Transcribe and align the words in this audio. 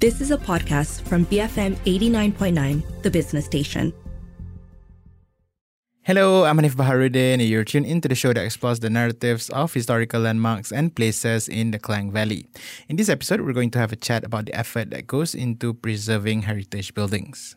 This 0.00 0.22
is 0.22 0.30
a 0.30 0.38
podcast 0.38 1.02
from 1.02 1.26
BFM 1.26 1.76
89.9, 1.84 3.02
the 3.02 3.10
business 3.10 3.44
station. 3.44 3.92
Hello, 6.00 6.46
I'm 6.46 6.56
Hanif 6.56 6.74
Baharuddin, 6.74 7.34
and 7.34 7.42
you're 7.42 7.64
tuned 7.64 7.84
into 7.84 8.08
the 8.08 8.14
show 8.14 8.32
that 8.32 8.42
explores 8.42 8.80
the 8.80 8.88
narratives 8.88 9.50
of 9.50 9.74
historical 9.74 10.22
landmarks 10.22 10.72
and 10.72 10.96
places 10.96 11.48
in 11.48 11.70
the 11.70 11.78
Klang 11.78 12.10
Valley. 12.12 12.46
In 12.88 12.96
this 12.96 13.10
episode, 13.10 13.42
we're 13.42 13.52
going 13.52 13.70
to 13.72 13.78
have 13.78 13.92
a 13.92 13.96
chat 13.96 14.24
about 14.24 14.46
the 14.46 14.54
effort 14.54 14.88
that 14.88 15.06
goes 15.06 15.34
into 15.34 15.74
preserving 15.74 16.48
heritage 16.48 16.94
buildings. 16.94 17.56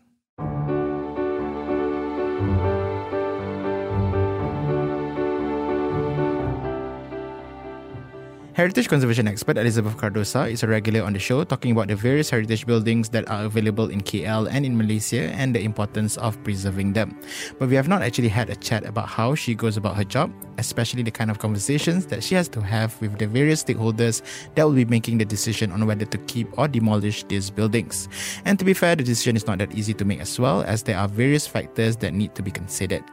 Heritage 8.53 8.87
conservation 8.87 9.27
expert 9.27 9.57
Elizabeth 9.57 9.97
Cardosa 9.97 10.47
is 10.47 10.61
a 10.61 10.67
regular 10.67 11.01
on 11.01 11.13
the 11.13 11.17
show 11.17 11.43
talking 11.43 11.71
about 11.71 11.87
the 11.87 11.95
various 11.95 12.29
heritage 12.29 12.67
buildings 12.67 13.09
that 13.09 13.27
are 13.27 13.45
available 13.45 13.89
in 13.89 13.99
KL 13.99 14.47
and 14.47 14.63
in 14.63 14.77
Malaysia 14.77 15.33
and 15.33 15.55
the 15.55 15.63
importance 15.63 16.17
of 16.17 16.37
preserving 16.43 16.93
them. 16.93 17.17
But 17.57 17.69
we 17.69 17.75
have 17.75 17.87
not 17.87 18.03
actually 18.03 18.27
had 18.27 18.51
a 18.51 18.55
chat 18.55 18.85
about 18.85 19.09
how 19.09 19.33
she 19.33 19.55
goes 19.55 19.75
about 19.75 19.95
her 19.95 20.03
job, 20.03 20.31
especially 20.59 21.01
the 21.01 21.09
kind 21.09 21.31
of 21.31 21.39
conversations 21.39 22.05
that 22.13 22.23
she 22.23 22.35
has 22.35 22.47
to 22.49 22.61
have 22.61 22.93
with 23.01 23.17
the 23.17 23.25
various 23.25 23.63
stakeholders 23.63 24.21
that 24.53 24.65
will 24.65 24.75
be 24.75 24.85
making 24.85 25.17
the 25.17 25.25
decision 25.25 25.71
on 25.71 25.87
whether 25.87 26.05
to 26.05 26.19
keep 26.29 26.47
or 26.55 26.67
demolish 26.67 27.23
these 27.23 27.49
buildings. 27.49 28.07
And 28.45 28.59
to 28.59 28.65
be 28.65 28.75
fair, 28.75 28.95
the 28.95 29.03
decision 29.03 29.35
is 29.35 29.47
not 29.47 29.57
that 29.57 29.73
easy 29.73 29.95
to 29.95 30.05
make 30.05 30.21
as 30.21 30.39
well, 30.39 30.61
as 30.61 30.83
there 30.83 30.99
are 30.99 31.07
various 31.07 31.47
factors 31.47 31.97
that 31.97 32.13
need 32.13 32.35
to 32.35 32.43
be 32.43 32.51
considered. 32.51 33.03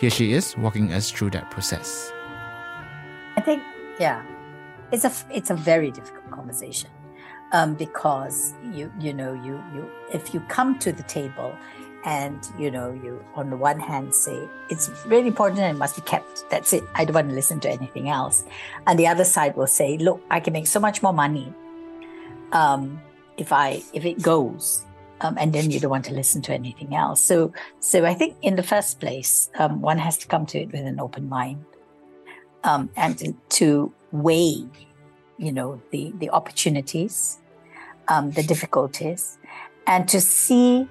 Here 0.00 0.08
she 0.08 0.32
is 0.32 0.56
walking 0.56 0.94
us 0.94 1.10
through 1.10 1.36
that 1.36 1.50
process. 1.50 2.10
I 3.36 3.42
think, 3.42 3.62
yeah, 4.00 4.24
it's 4.92 5.04
a 5.04 5.12
it's 5.30 5.50
a 5.50 5.54
very 5.54 5.90
difficult 5.90 6.30
conversation 6.30 6.90
um, 7.52 7.74
because 7.74 8.54
you 8.72 8.92
you 9.00 9.12
know 9.12 9.32
you 9.32 9.62
you 9.74 9.90
if 10.12 10.34
you 10.34 10.40
come 10.48 10.78
to 10.78 10.92
the 10.92 11.02
table 11.04 11.54
and 12.04 12.48
you 12.58 12.70
know 12.70 12.92
you 12.92 13.22
on 13.34 13.50
the 13.50 13.56
one 13.56 13.80
hand 13.80 14.14
say 14.14 14.48
it's 14.70 14.90
really 15.06 15.28
important 15.28 15.60
and 15.60 15.78
must 15.78 15.96
be 15.96 16.02
kept. 16.02 16.48
That's 16.50 16.72
it. 16.72 16.84
I 16.94 17.04
don't 17.04 17.14
want 17.14 17.28
to 17.28 17.34
listen 17.34 17.60
to 17.60 17.70
anything 17.70 18.08
else. 18.08 18.44
And 18.86 18.98
the 18.98 19.06
other 19.06 19.24
side 19.24 19.56
will 19.56 19.66
say 19.66 19.98
look 19.98 20.22
i 20.30 20.40
can 20.40 20.52
make 20.52 20.66
so 20.66 20.80
much 20.80 21.02
more 21.02 21.12
money 21.12 21.52
um, 22.52 23.00
if 23.36 23.52
i 23.52 23.82
if 23.92 24.04
it 24.04 24.22
goes 24.22 24.84
um, 25.20 25.36
and 25.36 25.52
then 25.52 25.72
you 25.72 25.80
don't 25.80 25.90
want 25.90 26.04
to 26.04 26.14
listen 26.14 26.40
to 26.42 26.54
anything 26.54 26.94
else. 26.94 27.20
So 27.20 27.52
so 27.80 28.04
i 28.04 28.14
think 28.14 28.36
in 28.42 28.56
the 28.56 28.62
first 28.62 29.00
place 29.00 29.50
um, 29.58 29.80
one 29.80 29.98
has 29.98 30.16
to 30.18 30.26
come 30.26 30.46
to 30.46 30.58
it 30.58 30.72
with 30.72 30.84
an 30.86 31.00
open 31.00 31.28
mind 31.28 31.64
um, 32.64 32.90
and 32.96 33.18
to, 33.18 33.32
to 33.50 33.92
weigh, 34.12 34.66
you 35.36 35.52
know, 35.52 35.80
the 35.90 36.12
the 36.18 36.30
opportunities, 36.30 37.38
um, 38.08 38.30
the 38.32 38.42
difficulties, 38.42 39.38
and 39.86 40.08
to 40.08 40.20
see 40.20 40.88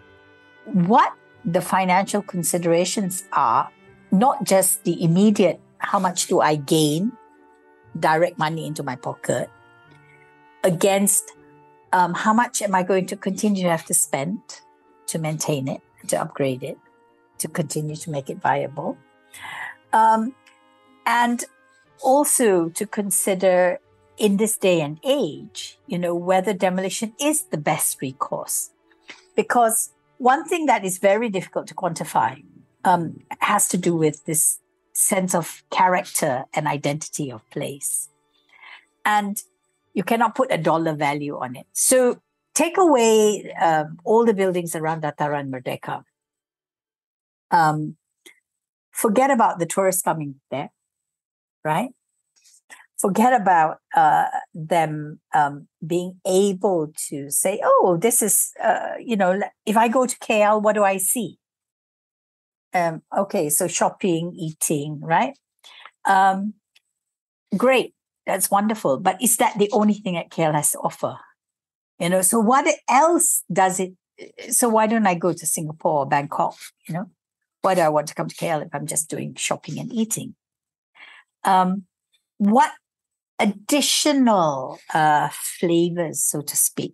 what 0.66 1.14
the 1.45 1.62
financial 1.62 2.22
considerations 2.22 3.23
are, 3.32 3.70
not 4.12 4.44
just 4.44 4.84
the 4.84 5.02
immediate 5.04 5.62
how 5.80 6.00
much 6.00 6.28
do 6.28 6.42
I 6.42 6.56
gain, 6.56 7.12
direct 8.00 8.38
money 8.38 8.66
into 8.66 8.84
my 8.84 8.95
pocket, 8.95 9.50
against 10.64 11.32
um, 11.94 12.14
how 12.14 12.34
much 12.34 12.62
am 12.62 12.76
I 12.76 12.84
going 12.84 13.06
to 13.08 13.16
continue 13.16 13.64
to 13.64 13.70
have 13.70 13.86
to 13.86 13.94
spend 13.94 14.40
to 15.08 15.20
maintain 15.20 15.68
it, 15.68 15.82
to 16.08 16.20
upgrade 16.20 16.64
it, 16.64 16.78
to 17.40 17.48
continue 17.48 17.95
to 17.95 18.10
make 18.10 18.30
it 18.30 18.38
viable. 18.42 18.98
Um, 19.94 20.36
and 21.06 21.44
also 22.02 22.70
to 22.70 22.86
consider 22.86 23.80
in 24.17 24.38
this 24.38 24.58
day 24.58 24.81
and 24.81 25.00
age, 25.03 25.78
you 25.88 25.98
know, 25.98 26.16
whether 26.16 26.54
demolition 26.54 27.14
is 27.20 27.44
the 27.44 27.58
best 27.58 28.02
recourse. 28.02 28.72
Because 29.36 29.92
one 30.17 30.45
thing 30.45 30.66
that 30.66 30.84
is 30.84 30.98
very 30.98 31.30
difficult 31.30 31.67
to 31.67 31.76
quantify 31.76 32.44
um, 32.84 33.22
has 33.39 33.67
to 33.70 33.78
do 33.78 33.95
with 33.95 34.26
this 34.26 34.59
sense 34.94 35.36
of 35.36 35.64
character 35.70 36.45
and 36.54 36.67
identity 36.67 37.32
of 37.32 37.48
place. 37.52 38.10
And 39.05 39.42
you 39.93 40.04
cannot 40.04 40.36
put 40.36 40.52
a 40.52 40.58
dollar 40.58 40.93
value 40.93 41.38
on 41.38 41.55
it. 41.55 41.67
So 41.73 42.20
take 42.55 42.77
away 42.77 43.52
um, 43.61 43.99
all 44.04 44.26
the 44.26 44.33
buildings 44.33 44.76
around 44.76 45.04
Dataran 45.04 45.52
Merdeka. 45.52 46.04
Um, 47.52 47.98
forget 48.92 49.30
about 49.30 49.60
the 49.60 49.66
tourists 49.67 50.02
coming 50.02 50.36
there 50.49 50.72
right? 51.64 51.90
Forget 53.00 53.40
about 53.40 53.78
uh, 53.95 54.26
them 54.56 55.20
um, 55.34 55.68
being 55.86 56.20
able 56.26 56.92
to 57.10 57.30
say, 57.30 57.62
"Oh, 57.64 57.98
this 58.02 58.23
is," 58.23 58.52
uh, 58.64 58.95
you 59.00 59.16
know, 59.16 59.40
if 59.66 59.78
I 59.78 59.88
go 59.88 60.08
to 60.08 60.17
KL, 60.17 60.62
what 60.62 60.73
do 60.73 60.84
I 60.84 60.98
see? 60.98 61.38
Um, 62.73 63.04
okay, 63.16 63.50
so 63.50 63.67
shopping, 63.67 64.34
eating, 64.36 65.00
right? 65.02 65.38
Um, 66.06 66.56
great, 67.56 67.94
that's 68.26 68.50
wonderful. 68.50 69.00
But 69.00 69.22
is 69.22 69.38
that 69.38 69.58
the 69.58 69.70
only 69.72 69.94
thing 69.94 70.16
that 70.16 70.32
KL 70.32 70.56
has 70.56 70.72
to 70.72 70.80
offer? 70.80 71.17
You 72.00 72.10
know, 72.10 72.22
so 72.22 72.40
what 72.40 72.67
else 72.90 73.44
does 73.52 73.80
it? 73.80 73.94
So 74.50 74.70
why 74.70 74.88
don't 74.88 75.08
I 75.08 75.16
go 75.16 75.34
to 75.34 75.46
Singapore 75.46 76.00
or 76.00 76.06
Bangkok? 76.08 76.56
You 76.88 76.96
know, 76.96 77.12
why 77.62 77.76
do 77.76 77.82
I 77.82 77.90
want 77.90 78.08
to 78.08 78.16
come 78.16 78.28
to 78.28 78.36
KL 78.36 78.66
if 78.66 78.73
I'm 78.73 78.88
just 78.88 79.10
doing 79.10 79.36
shopping 79.36 79.80
and 79.80 79.92
eating? 79.92 80.36
Um, 81.43 81.83
what 82.37 82.71
additional 83.39 84.80
uh, 84.93 85.30
flavors, 85.31 86.23
so 86.23 86.42
to 86.42 86.55
speak, 86.55 86.93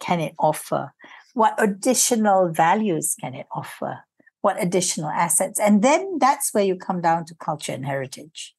can 0.00 0.20
it 0.20 0.34
offer? 0.38 0.92
What 1.34 1.54
additional 1.58 2.48
values 2.48 3.14
can 3.20 3.34
it 3.34 3.46
offer? 3.52 4.00
What 4.40 4.62
additional 4.62 5.10
assets? 5.10 5.60
And 5.60 5.82
then 5.82 6.18
that's 6.18 6.52
where 6.52 6.64
you 6.64 6.76
come 6.76 7.00
down 7.00 7.26
to 7.26 7.34
culture 7.34 7.72
and 7.72 7.84
heritage. 7.84 8.54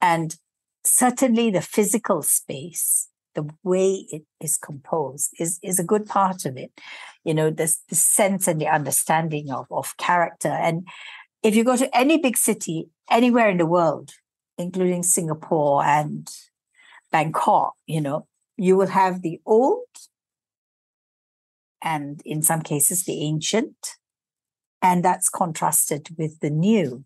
And 0.00 0.36
certainly 0.84 1.50
the 1.50 1.62
physical 1.62 2.22
space, 2.22 3.08
the 3.34 3.48
way 3.62 4.06
it 4.10 4.22
is 4.40 4.56
composed 4.56 5.30
is, 5.38 5.58
is 5.62 5.78
a 5.78 5.84
good 5.84 6.06
part 6.06 6.44
of 6.44 6.56
it. 6.56 6.72
You 7.24 7.34
know, 7.34 7.50
this 7.50 7.80
the 7.88 7.94
sense 7.94 8.48
and 8.48 8.60
the 8.60 8.68
understanding 8.68 9.50
of, 9.50 9.66
of 9.70 9.96
character. 9.96 10.48
And 10.48 10.86
if 11.42 11.54
you 11.54 11.64
go 11.64 11.76
to 11.76 11.96
any 11.96 12.18
big 12.18 12.36
city 12.36 12.88
anywhere 13.10 13.48
in 13.48 13.56
the 13.56 13.66
world, 13.66 14.12
including 14.58 15.02
Singapore 15.02 15.84
and 15.84 16.28
Bangkok, 17.10 17.74
you 17.86 18.00
know, 18.00 18.26
you 18.56 18.76
will 18.76 18.88
have 18.88 19.22
the 19.22 19.40
old 19.46 19.84
and 21.82 22.20
in 22.24 22.42
some 22.42 22.60
cases 22.60 23.04
the 23.04 23.22
ancient, 23.22 23.96
and 24.82 25.04
that's 25.04 25.28
contrasted 25.28 26.08
with 26.18 26.40
the 26.40 26.50
new 26.50 27.04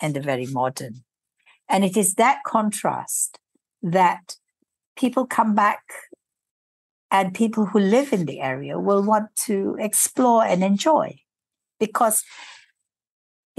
and 0.00 0.14
the 0.14 0.20
very 0.20 0.46
modern. 0.46 1.02
And 1.68 1.84
it 1.84 1.96
is 1.96 2.14
that 2.14 2.40
contrast 2.46 3.38
that 3.82 4.36
people 4.96 5.26
come 5.26 5.54
back 5.54 5.82
and 7.10 7.34
people 7.34 7.66
who 7.66 7.78
live 7.78 8.12
in 8.12 8.26
the 8.26 8.40
area 8.40 8.78
will 8.78 9.02
want 9.02 9.34
to 9.46 9.76
explore 9.78 10.44
and 10.44 10.62
enjoy 10.62 11.18
because 11.78 12.22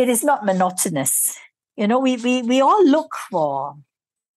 it 0.02 0.10
is 0.10 0.24
not 0.24 0.44
monotonous. 0.44 1.38
You 1.78 1.88
know, 1.88 2.00
we 2.00 2.18
we 2.18 2.42
we 2.42 2.60
all 2.60 2.84
look 2.86 3.16
for 3.30 3.76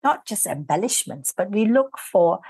not 0.03 0.27
just 0.27 0.47
embellishments, 0.47 1.33
but 1.35 1.51
we 1.51 1.65
look 1.65 1.99
for 1.99 2.41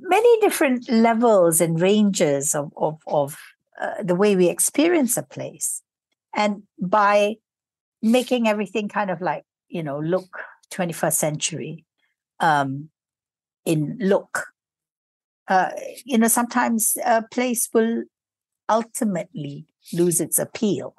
many 0.00 0.40
different 0.40 0.90
levels 0.90 1.60
and 1.60 1.80
ranges 1.80 2.54
of 2.54 2.72
of, 2.76 2.98
of 3.06 3.38
uh, 3.80 4.02
the 4.02 4.16
way 4.16 4.34
we 4.34 4.48
experience 4.48 5.16
a 5.16 5.22
place, 5.22 5.82
and 6.34 6.64
by 6.80 7.36
making 8.02 8.48
everything 8.48 8.88
kind 8.88 9.10
of 9.10 9.20
like 9.20 9.44
you 9.68 9.82
know 9.82 10.00
look 10.00 10.40
21st 10.72 11.14
century 11.14 11.84
um, 12.40 12.90
in 13.64 13.96
look, 14.00 14.46
uh, 15.46 15.70
you 16.04 16.18
know, 16.18 16.28
sometimes 16.28 16.96
a 17.06 17.22
place 17.30 17.68
will 17.72 18.02
ultimately 18.68 19.66
lose 19.92 20.20
its 20.20 20.38
appeal 20.38 20.94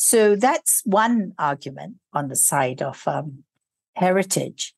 so 0.00 0.36
that's 0.36 0.80
one 0.84 1.32
argument 1.40 1.96
on 2.12 2.28
the 2.28 2.36
side 2.36 2.82
of 2.82 3.02
um, 3.08 3.42
heritage. 3.96 4.72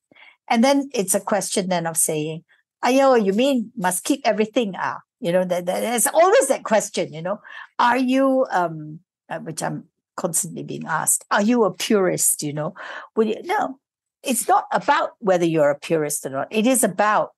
And 0.49 0.63
then 0.63 0.89
it's 0.95 1.13
a 1.13 1.19
question 1.19 1.69
then 1.69 1.85
of 1.85 1.95
saying, 1.95 2.43
Ayo, 2.83 3.23
you 3.23 3.31
mean 3.31 3.71
must 3.77 4.03
keep 4.03 4.21
everything 4.25 4.73
ah? 4.75 4.97
You 5.19 5.31
know, 5.31 5.43
that, 5.45 5.67
there's 5.67 6.07
always 6.07 6.47
that 6.47 6.63
question, 6.63 7.13
you 7.13 7.21
know, 7.21 7.39
are 7.77 7.99
you, 7.99 8.47
um, 8.49 9.01
uh, 9.29 9.37
which 9.37 9.61
I'm 9.61 9.83
constantly 10.17 10.63
being 10.63 10.87
asked, 10.87 11.23
are 11.29 11.43
you 11.43 11.65
a 11.65 11.71
purist, 11.71 12.41
you 12.41 12.53
know? 12.53 12.73
Would 13.15 13.27
you, 13.27 13.43
no, 13.43 13.77
it's 14.23 14.47
not 14.47 14.65
about 14.73 15.11
whether 15.19 15.45
you're 15.45 15.69
a 15.69 15.79
purist 15.79 16.25
or 16.25 16.31
not. 16.31 16.47
It 16.49 16.65
is 16.65 16.83
about 16.83 17.33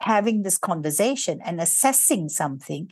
having 0.00 0.42
this 0.42 0.56
conversation 0.56 1.42
and 1.44 1.60
assessing 1.60 2.30
something 2.30 2.90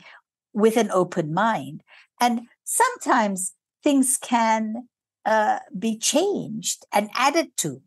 with 0.53 0.77
an 0.77 0.91
open 0.91 1.33
mind. 1.33 1.81
And 2.21 2.41
sometimes 2.63 3.55
things 3.85 4.17
can 4.17 4.89
uh, 5.25 5.59
be 5.77 5.97
changed 5.97 6.85
and 6.91 7.09
added 7.15 7.55
to. 7.57 7.81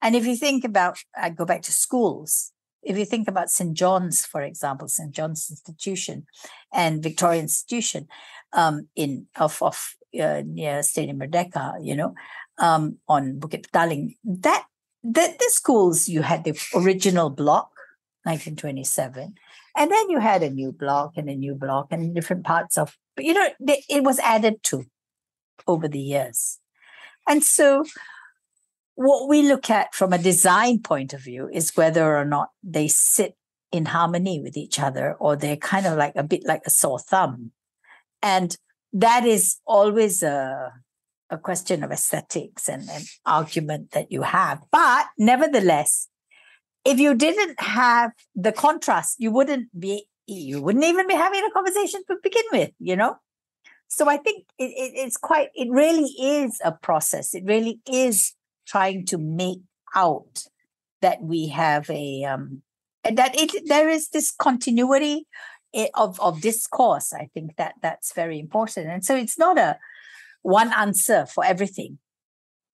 And 0.00 0.14
if 0.14 0.24
you 0.24 0.36
think 0.36 0.64
about, 0.64 0.98
I 1.16 1.30
go 1.30 1.44
back 1.44 1.62
to 1.62 1.72
schools, 1.72 2.52
if 2.84 2.96
you 2.96 3.04
think 3.04 3.26
about 3.26 3.50
St. 3.50 3.74
John's, 3.74 4.24
for 4.24 4.42
example, 4.42 4.86
St. 4.86 5.10
John's 5.10 5.48
Institution 5.50 6.26
and 6.72 7.02
Victoria 7.02 7.40
Institution 7.40 8.06
um, 8.52 8.88
in 8.94 9.26
of 9.36 9.60
of 9.60 9.96
uh, 10.22 10.42
near 10.46 10.82
Stadium 10.82 11.18
Merdeka, 11.18 11.64
you 11.82 11.96
know, 11.96 12.14
um, 12.58 12.98
on 13.08 13.40
Bukit 13.40 13.66
Petaling, 13.66 14.16
that 14.24 14.66
the, 15.02 15.34
the 15.38 15.50
schools 15.50 16.08
you 16.08 16.22
had 16.22 16.44
the 16.44 16.54
original 16.74 17.28
block, 17.28 17.72
1927, 18.22 19.34
and 19.76 19.90
then 19.90 20.10
you 20.10 20.20
had 20.20 20.42
a 20.42 20.50
new 20.50 20.72
block 20.72 21.12
and 21.16 21.28
a 21.28 21.34
new 21.34 21.54
block 21.54 21.88
and 21.90 22.14
different 22.14 22.44
parts 22.44 22.78
of, 22.78 22.96
you 23.18 23.34
know, 23.34 23.48
they, 23.60 23.82
it 23.90 24.02
was 24.04 24.18
added 24.20 24.62
to 24.62 24.86
over 25.66 25.88
the 25.88 26.00
years, 26.00 26.58
and 27.28 27.42
so 27.44 27.84
what 28.94 29.28
we 29.28 29.42
look 29.42 29.70
at 29.70 29.94
from 29.94 30.12
a 30.12 30.18
design 30.18 30.80
point 30.80 31.12
of 31.12 31.20
view 31.20 31.48
is 31.52 31.76
whether 31.76 32.16
or 32.16 32.24
not 32.24 32.48
they 32.64 32.88
sit 32.88 33.36
in 33.70 33.86
harmony 33.86 34.40
with 34.40 34.56
each 34.56 34.80
other 34.80 35.14
or 35.20 35.36
they're 35.36 35.56
kind 35.56 35.86
of 35.86 35.96
like 35.96 36.14
a 36.16 36.24
bit 36.24 36.44
like 36.44 36.62
a 36.66 36.70
sore 36.70 36.98
thumb. 36.98 37.52
And 38.22 38.56
that 38.92 39.24
is 39.24 39.58
always 39.66 40.22
a 40.22 40.72
a 41.30 41.36
question 41.36 41.84
of 41.84 41.92
aesthetics 41.92 42.68
and 42.68 42.88
an 42.88 43.02
argument 43.26 43.90
that 43.90 44.10
you 44.10 44.22
have. 44.22 44.62
But 44.72 45.06
nevertheless 45.18 46.08
if 46.84 46.98
you 46.98 47.14
didn't 47.14 47.60
have 47.60 48.12
the 48.34 48.52
contrast 48.52 49.16
you 49.18 49.30
wouldn't 49.30 49.68
be 49.78 50.06
you 50.26 50.62
wouldn't 50.62 50.84
even 50.84 51.06
be 51.06 51.14
having 51.14 51.44
a 51.44 51.50
conversation 51.50 52.02
to 52.06 52.16
begin 52.22 52.44
with 52.52 52.70
you 52.78 52.96
know 52.96 53.16
so 53.88 54.08
i 54.08 54.16
think 54.16 54.44
it, 54.58 54.64
it, 54.64 54.92
it's 54.94 55.16
quite 55.16 55.48
it 55.54 55.68
really 55.70 56.10
is 56.20 56.60
a 56.64 56.72
process 56.72 57.34
it 57.34 57.44
really 57.44 57.80
is 57.90 58.34
trying 58.66 59.04
to 59.04 59.18
make 59.18 59.60
out 59.94 60.44
that 61.00 61.22
we 61.22 61.48
have 61.48 61.88
a 61.90 62.24
um, 62.24 62.62
that 63.04 63.38
it 63.38 63.66
there 63.66 63.88
is 63.88 64.10
this 64.10 64.30
continuity 64.30 65.26
of 65.94 66.20
of 66.20 66.40
discourse. 66.40 67.12
I 67.12 67.28
think 67.34 67.56
that 67.56 67.74
that's 67.82 68.12
very 68.14 68.38
important, 68.38 68.88
and 68.88 69.04
so 69.04 69.16
it's 69.16 69.38
not 69.38 69.58
a 69.58 69.78
one 70.42 70.72
answer 70.72 71.26
for 71.26 71.44
everything. 71.44 71.98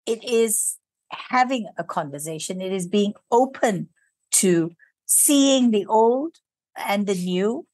It 0.07 0.25
is 0.25 0.79
having 1.11 1.69
a 1.79 1.85
conversation. 1.85 2.61
It 2.61 2.73
is 2.73 2.87
being 2.87 3.15
open 3.31 3.89
to 4.33 4.73
seeing 5.07 5.71
the 5.71 5.87
old 5.87 6.37
and 6.77 7.07
the 7.07 7.15
new 7.15 7.67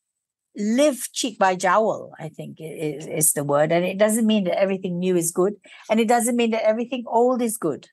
live 0.57 1.09
cheek 1.13 1.39
by 1.39 1.55
jowl 1.55 2.13
i 2.19 2.29
think 2.29 2.57
is, 2.59 3.07
is 3.07 3.33
the 3.33 3.45
word. 3.45 3.73
And 3.73 3.85
it 3.85 3.99
doesn't 3.99 4.27
mean 4.27 4.45
that 4.45 4.59
everything 4.59 4.99
new 4.99 5.17
is 5.17 5.31
good 5.31 5.55
and 5.89 6.01
it 6.01 6.09
doesn't 6.09 6.37
mean 6.37 6.51
that 6.51 6.67
everything 6.67 7.05
old 7.07 7.43
is 7.43 7.57
good. 7.57 7.89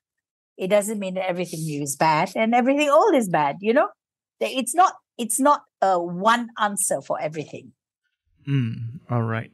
It 0.57 0.69
doesn't 0.69 0.97
mean 0.97 1.13
that 1.13 1.29
everything 1.29 1.61
new 1.61 1.83
is 1.83 1.95
bad 1.95 2.31
and 2.35 2.55
everything 2.55 2.89
old 2.89 3.15
is 3.15 3.29
bad 3.29 3.57
you 3.61 3.73
know? 3.73 3.89
It's 4.39 4.75
not 4.75 4.93
it's 5.17 5.39
not 5.39 5.63
a 5.81 6.01
one 6.01 6.49
answer 6.59 7.01
for 7.01 7.19
everything. 7.19 7.73
Mm, 8.47 9.01
all 9.09 9.23
right 9.23 9.51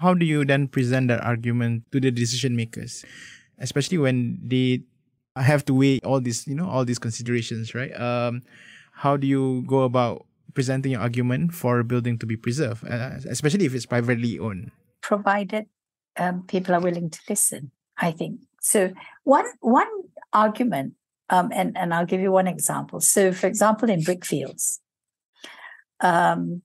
how 0.00 0.14
do 0.14 0.26
you 0.26 0.44
then 0.44 0.68
present 0.68 1.08
that 1.08 1.22
argument 1.24 1.84
to 1.92 2.00
the 2.00 2.10
decision 2.10 2.56
makers? 2.56 3.04
Especially 3.58 3.98
when 3.98 4.38
they 4.42 4.82
have 5.36 5.64
to 5.64 5.74
weigh 5.74 5.98
all 6.04 6.20
these 6.20 6.46
you 6.46 6.54
know 6.54 6.68
all 6.68 6.84
these 6.84 6.98
considerations 6.98 7.74
right? 7.74 7.94
Um 7.98 8.42
how 8.92 9.16
do 9.16 9.26
you 9.26 9.64
go 9.66 9.82
about 9.82 10.26
presenting 10.54 10.92
your 10.92 11.00
argument 11.00 11.52
for 11.52 11.78
a 11.78 11.84
building 11.84 12.18
to 12.18 12.26
be 12.26 12.36
preserved 12.36 12.84
uh, 12.88 13.10
especially 13.28 13.66
if 13.66 13.74
it's 13.74 13.86
privately 13.86 14.38
owned 14.38 14.70
provided 15.00 15.66
um, 16.16 16.42
people 16.46 16.74
are 16.74 16.80
willing 16.80 17.10
to 17.10 17.20
listen 17.28 17.70
i 17.98 18.10
think 18.10 18.40
so 18.60 18.92
one 19.24 19.46
one 19.60 19.88
argument, 20.34 20.94
um, 21.30 21.50
and 21.54 21.76
and 21.78 21.94
I'll 21.94 22.04
give 22.04 22.20
you 22.20 22.32
one 22.32 22.48
example. 22.48 23.00
So, 23.00 23.32
for 23.32 23.46
example, 23.46 23.88
in 23.88 24.00
brickfields, 24.00 24.80
um, 26.00 26.62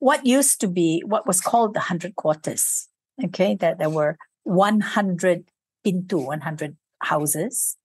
what 0.00 0.26
used 0.26 0.60
to 0.60 0.68
be 0.68 1.02
what 1.06 1.26
was 1.26 1.40
called 1.40 1.72
the 1.72 1.80
hundred 1.80 2.16
quarters, 2.16 2.88
okay, 3.24 3.54
that 3.56 3.78
there 3.78 3.88
were 3.88 4.18
one 4.42 4.80
hundred 4.80 5.44
pintu, 5.86 6.26
one 6.26 6.42
hundred 6.42 6.76
houses. 7.00 7.78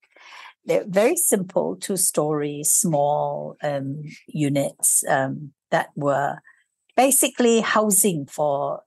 They're 0.70 0.86
very 0.88 1.16
simple, 1.16 1.78
two 1.78 1.98
story, 1.98 2.62
small 2.64 3.58
um, 3.64 4.04
units 4.28 5.04
um, 5.10 5.52
that 5.72 5.90
were 5.96 6.38
basically 6.96 7.62
housing 7.62 8.28
for 8.28 8.84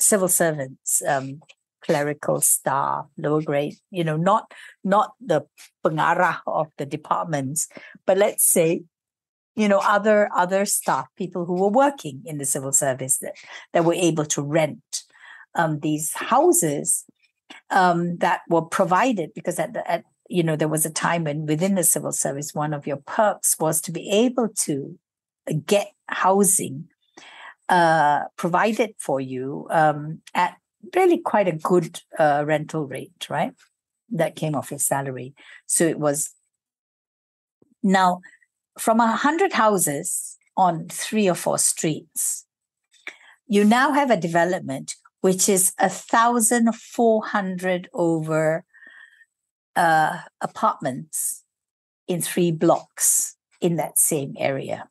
civil 0.00 0.26
servants, 0.26 1.00
um, 1.06 1.40
clerical 1.84 2.40
staff, 2.40 3.06
lower 3.16 3.42
grade, 3.42 3.76
you 3.92 4.02
know, 4.02 4.16
not 4.16 4.52
not 4.82 5.12
the 5.20 5.42
pengarah 5.84 6.40
of 6.48 6.66
the 6.78 6.84
departments, 6.84 7.68
but 8.06 8.18
let's 8.18 8.44
say, 8.50 8.82
you 9.54 9.68
know, 9.68 9.80
other 9.84 10.28
other 10.34 10.64
staff, 10.64 11.06
people 11.16 11.44
who 11.44 11.54
were 11.54 11.70
working 11.70 12.22
in 12.24 12.38
the 12.38 12.44
civil 12.44 12.72
service 12.72 13.18
that, 13.18 13.34
that 13.72 13.84
were 13.84 13.94
able 13.94 14.24
to 14.24 14.42
rent 14.42 15.04
um, 15.54 15.78
these 15.78 16.12
houses 16.12 17.04
um, 17.70 18.16
that 18.16 18.40
were 18.48 18.62
provided 18.62 19.30
because 19.32 19.60
at 19.60 19.74
the 19.74 19.88
at 19.88 20.02
you 20.30 20.42
know 20.42 20.56
there 20.56 20.68
was 20.68 20.86
a 20.86 20.90
time 20.90 21.24
when 21.24 21.44
within 21.44 21.74
the 21.74 21.84
civil 21.84 22.12
service 22.12 22.54
one 22.54 22.72
of 22.72 22.86
your 22.86 22.98
perks 22.98 23.56
was 23.58 23.80
to 23.80 23.92
be 23.92 24.08
able 24.10 24.48
to 24.48 24.98
get 25.66 25.92
housing 26.06 26.88
uh, 27.68 28.24
provided 28.36 28.94
for 28.98 29.20
you 29.20 29.66
um, 29.70 30.20
at 30.34 30.56
really 30.94 31.18
quite 31.18 31.46
a 31.46 31.52
good 31.52 32.00
uh, 32.18 32.42
rental 32.46 32.86
rate, 32.86 33.26
right? 33.30 33.52
That 34.10 34.34
came 34.34 34.54
off 34.54 34.70
your 34.70 34.80
salary. 34.80 35.34
So 35.66 35.84
it 35.84 35.98
was 35.98 36.30
now 37.82 38.20
from 38.78 39.00
a 39.00 39.08
hundred 39.08 39.52
houses 39.52 40.36
on 40.56 40.88
three 40.88 41.28
or 41.28 41.34
four 41.34 41.58
streets, 41.58 42.46
you 43.46 43.64
now 43.64 43.92
have 43.92 44.10
a 44.10 44.16
development 44.16 44.96
which 45.20 45.48
is 45.48 45.72
a 45.78 45.88
thousand 45.88 46.74
four 46.74 47.24
hundred 47.26 47.88
over 47.92 48.64
uh, 49.80 50.18
apartments 50.42 51.42
in 52.06 52.20
three 52.20 52.52
blocks 52.52 53.36
in 53.62 53.76
that 53.76 53.98
same 53.98 54.34
area. 54.38 54.88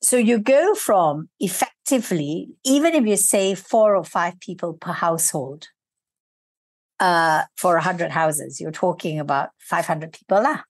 So 0.00 0.16
you 0.16 0.38
go 0.38 0.74
from 0.74 1.28
effectively, 1.38 2.48
even 2.64 2.94
if 2.94 3.04
you 3.06 3.16
say 3.16 3.54
four 3.54 3.94
or 3.94 4.04
five 4.04 4.40
people 4.40 4.72
per 4.72 4.92
household 4.92 5.68
uh, 6.98 7.42
for 7.56 7.74
100 7.74 8.10
houses, 8.10 8.58
you're 8.58 8.72
talking 8.72 9.20
about 9.20 9.50
500 9.58 10.12
people 10.12 10.42
lah. 10.42 10.60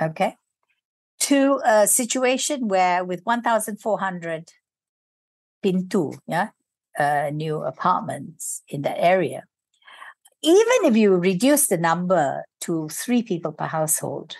Okay. 0.00 0.36
To 1.28 1.60
a 1.64 1.86
situation 1.86 2.68
where 2.68 3.04
with 3.04 3.20
1,400 3.24 4.52
pintu, 5.62 6.16
yeah, 6.26 6.48
uh, 6.98 7.28
new 7.30 7.62
apartments 7.62 8.62
in 8.68 8.82
that 8.82 8.96
area, 8.98 9.44
even 10.42 10.84
if 10.84 10.96
you 10.96 11.16
reduce 11.16 11.66
the 11.66 11.78
number 11.78 12.44
to 12.62 12.88
three 12.88 13.22
people 13.22 13.52
per 13.52 13.66
household, 13.66 14.36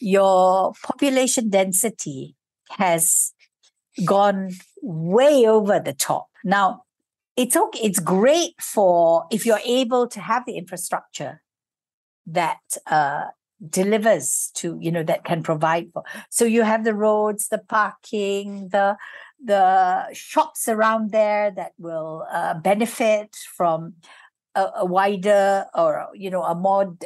your 0.00 0.72
population 0.82 1.48
density 1.50 2.36
has 2.70 3.32
gone 4.04 4.50
way 4.82 5.46
over 5.46 5.80
the 5.80 5.94
top. 5.94 6.28
Now, 6.44 6.82
it's 7.36 7.56
okay, 7.56 7.80
it's 7.82 8.00
great 8.00 8.54
for 8.60 9.24
if 9.30 9.44
you're 9.44 9.60
able 9.64 10.06
to 10.08 10.20
have 10.20 10.44
the 10.46 10.56
infrastructure 10.56 11.42
that 12.26 12.60
uh, 12.86 13.26
delivers 13.68 14.50
to, 14.54 14.78
you 14.80 14.90
know, 14.90 15.02
that 15.02 15.24
can 15.24 15.42
provide 15.42 15.88
for. 15.92 16.02
So 16.30 16.44
you 16.44 16.62
have 16.62 16.84
the 16.84 16.94
roads, 16.94 17.48
the 17.48 17.58
parking, 17.58 18.68
the 18.70 18.96
the 19.42 20.06
shops 20.14 20.66
around 20.66 21.12
there 21.12 21.50
that 21.50 21.72
will 21.78 22.26
uh, 22.32 22.54
benefit 22.54 23.36
from 23.54 23.94
a, 24.56 24.70
a, 24.78 24.84
wider 24.84 25.66
or 25.74 26.08
you 26.14 26.30
know 26.30 26.42
a 26.42 26.54
more 26.54 26.96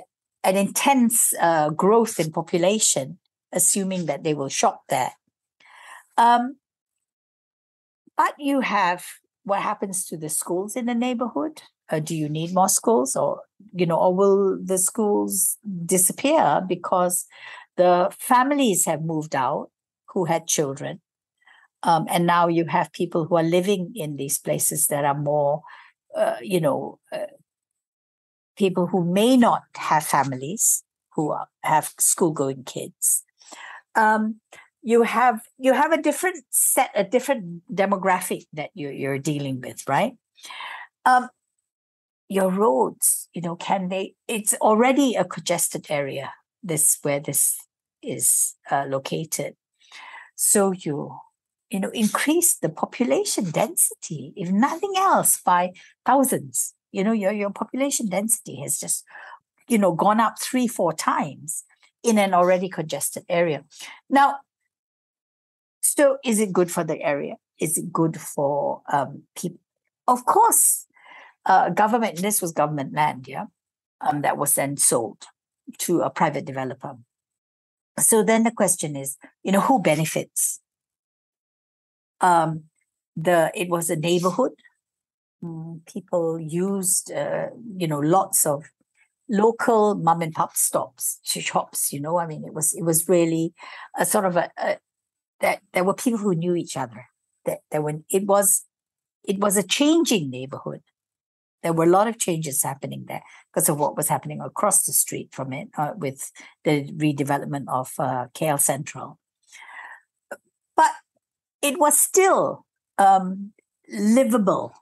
an 0.45 0.57
intense 0.57 1.35
uh, 1.40 1.71
growth 1.71 2.19
in 2.19 2.33
population, 2.33 3.19
assuming 3.52 4.07
that 4.07 4.25
they 4.25 4.35
will 4.35 4.49
shop 4.49 4.83
there. 4.88 5.12
Um, 6.16 6.57
but 8.16 8.35
you 8.38 8.61
have 8.61 9.04
what 9.45 9.62
happens 9.62 10.04
to 10.07 10.16
the 10.16 10.28
schools 10.28 10.76
in 10.76 10.87
the 10.87 10.95
neighborhood. 10.95 11.62
Uh, 11.90 11.99
do 11.99 12.14
you 12.16 12.28
need 12.28 12.54
more 12.54 12.69
schools, 12.69 13.16
or 13.16 13.42
you 13.73 13.87
know, 13.87 13.99
or 13.99 14.14
will 14.14 14.59
the 14.62 14.78
schools 14.78 15.59
disappear 15.85 16.62
because 16.66 17.26
the 17.76 18.11
families 18.19 18.85
have 18.85 19.02
moved 19.02 19.35
out 19.35 19.71
who 20.14 20.25
had 20.25 20.47
children, 20.47 21.00
um, 21.83 22.07
and 22.09 22.26
now 22.26 22.47
you 22.47 22.66
have 22.66 22.92
people 22.92 23.25
who 23.25 23.37
are 23.37 23.42
living 23.42 23.92
in 23.95 24.16
these 24.16 24.38
places 24.38 24.87
that 24.88 25.04
are 25.04 25.19
more, 25.19 25.62
uh, 26.14 26.37
you 26.42 26.61
know, 26.61 26.99
uh, 27.12 27.26
people 28.61 28.87
who 28.87 29.02
may 29.05 29.33
not 29.37 29.62
have 29.76 30.05
families 30.05 30.85
who 31.14 31.25
are, 31.33 31.49
have 31.62 31.87
school-going 31.99 32.62
kids. 32.64 33.25
Um, 33.95 34.40
you 34.83 35.02
have 35.02 35.40
you 35.59 35.73
have 35.75 35.93
a 35.93 36.00
different 36.00 36.38
set 36.50 36.90
a 36.95 37.05
different 37.05 37.45
demographic 37.83 38.43
that 38.59 38.71
you, 38.75 38.88
you're 38.88 39.19
dealing 39.19 39.61
with 39.61 39.87
right 39.87 40.14
um 41.05 41.29
your 42.31 42.50
roads 42.50 43.29
you 43.35 43.43
know 43.43 43.57
can 43.57 43.90
they 43.90 44.14
it's 44.26 44.55
already 44.55 45.09
a 45.17 45.25
congested 45.25 45.85
area 45.90 46.33
this 46.62 46.99
where 47.02 47.21
this 47.21 47.59
is 48.02 48.57
uh, 48.71 48.87
located. 48.88 49.57
So 50.37 50.73
you, 50.73 51.17
you 51.71 51.81
know, 51.81 51.90
increase 51.90 52.57
the 52.57 52.69
population 52.69 53.50
density, 53.50 54.33
if 54.37 54.50
nothing 54.50 54.93
else, 54.97 55.40
by 55.45 55.73
thousands. 56.07 56.75
You 56.93 57.05
know, 57.05 57.13
your, 57.13 57.33
your 57.33 57.51
population 57.51 58.09
density 58.09 58.61
has 58.63 58.79
just, 58.79 59.05
you 59.69 59.79
know, 59.79 59.93
gone 59.93 60.21
up 60.21 60.41
three, 60.41 60.67
four 60.67 60.93
times 60.93 61.65
in 62.03 62.19
an 62.19 62.35
already 62.35 62.69
congested 62.69 63.25
area. 63.29 63.65
Now, 64.09 64.39
so 65.83 66.19
is 66.25 66.41
it 66.41 66.53
good 66.53 66.71
for 66.71 66.85
the 66.85 67.01
area? 67.01 67.37
Is 67.59 67.77
it 67.77 67.93
good 67.93 68.21
for 68.21 68.83
um, 68.93 69.23
people? 69.37 69.61
Of 70.09 70.25
course, 70.25 70.87
uh, 71.47 71.71
government, 71.71 72.19
this 72.19 72.43
was 72.43 72.53
government 72.53 72.95
land, 72.95 73.29
yeah, 73.29 73.47
um, 74.01 74.23
that 74.23 74.37
was 74.37 74.55
then 74.55 74.77
sold 74.77 75.27
to 75.79 76.01
a 76.01 76.11
private 76.11 76.45
developer. 76.45 76.97
So 77.99 78.23
then 78.23 78.45
the 78.45 78.51
question 78.51 78.97
is, 78.97 79.17
you 79.43 79.53
know, 79.53 79.61
who 79.61 79.81
benefits? 79.81 80.61
Um, 82.21 82.65
the 83.17 83.51
it 83.55 83.69
was 83.69 83.91
a 83.91 83.97
neighborhood. 83.97 84.53
Mm, 85.45 85.85
people 85.87 86.39
used, 86.39 87.11
uh, 87.13 87.47
you 87.77 87.89
know, 87.89 87.99
lots 87.99 88.45
of 88.47 88.65
local 89.29 89.95
mom 89.95 90.23
and 90.23 90.35
pop 90.35 90.57
stops, 90.57 91.21
shops. 91.25 91.93
You 91.93 92.01
know, 92.01 92.19
I 92.19 92.27
mean, 92.27 92.45
it 92.45 92.55
was 92.55 92.75
it 92.75 92.83
was 92.85 93.09
really 93.09 93.55
a 93.99 94.05
sort 94.07 94.27
of 94.27 94.37
a, 94.37 94.51
a 94.59 94.79
that 95.41 95.61
there 95.75 95.85
were 95.85 95.95
people 95.95 96.21
who 96.21 96.35
knew 96.35 96.57
each 96.57 96.77
other. 96.77 97.07
That 97.47 97.61
that 97.73 97.83
when 97.85 98.05
it 98.11 98.27
was 98.27 98.65
it 99.25 99.39
was 99.41 99.57
a 99.57 99.65
changing 99.65 100.31
neighborhood. 100.31 100.83
There 101.63 101.75
were 101.75 101.85
a 101.85 101.89
lot 101.91 102.09
of 102.09 102.19
changes 102.19 102.63
happening 102.63 103.07
there 103.09 103.23
because 103.53 103.69
of 103.69 103.79
what 103.81 103.97
was 103.97 104.09
happening 104.09 104.41
across 104.41 104.85
the 104.85 104.93
street 104.93 105.31
from 105.33 105.53
it 105.53 105.69
uh, 105.79 105.93
with 105.97 106.33
the 106.65 106.85
redevelopment 106.93 107.67
of 107.69 107.93
uh, 107.99 108.29
KL 108.35 108.59
Central. 108.59 109.19
But 110.77 110.93
it 111.63 111.79
was 111.79 111.99
still 111.99 112.67
um, 112.99 113.53
livable. 113.89 114.75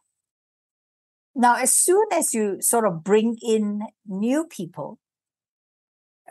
Now, 1.39 1.55
as 1.55 1.73
soon 1.73 2.05
as 2.13 2.35
you 2.35 2.61
sort 2.61 2.85
of 2.85 3.05
bring 3.05 3.39
in 3.41 3.83
new 4.05 4.45
people 4.45 4.99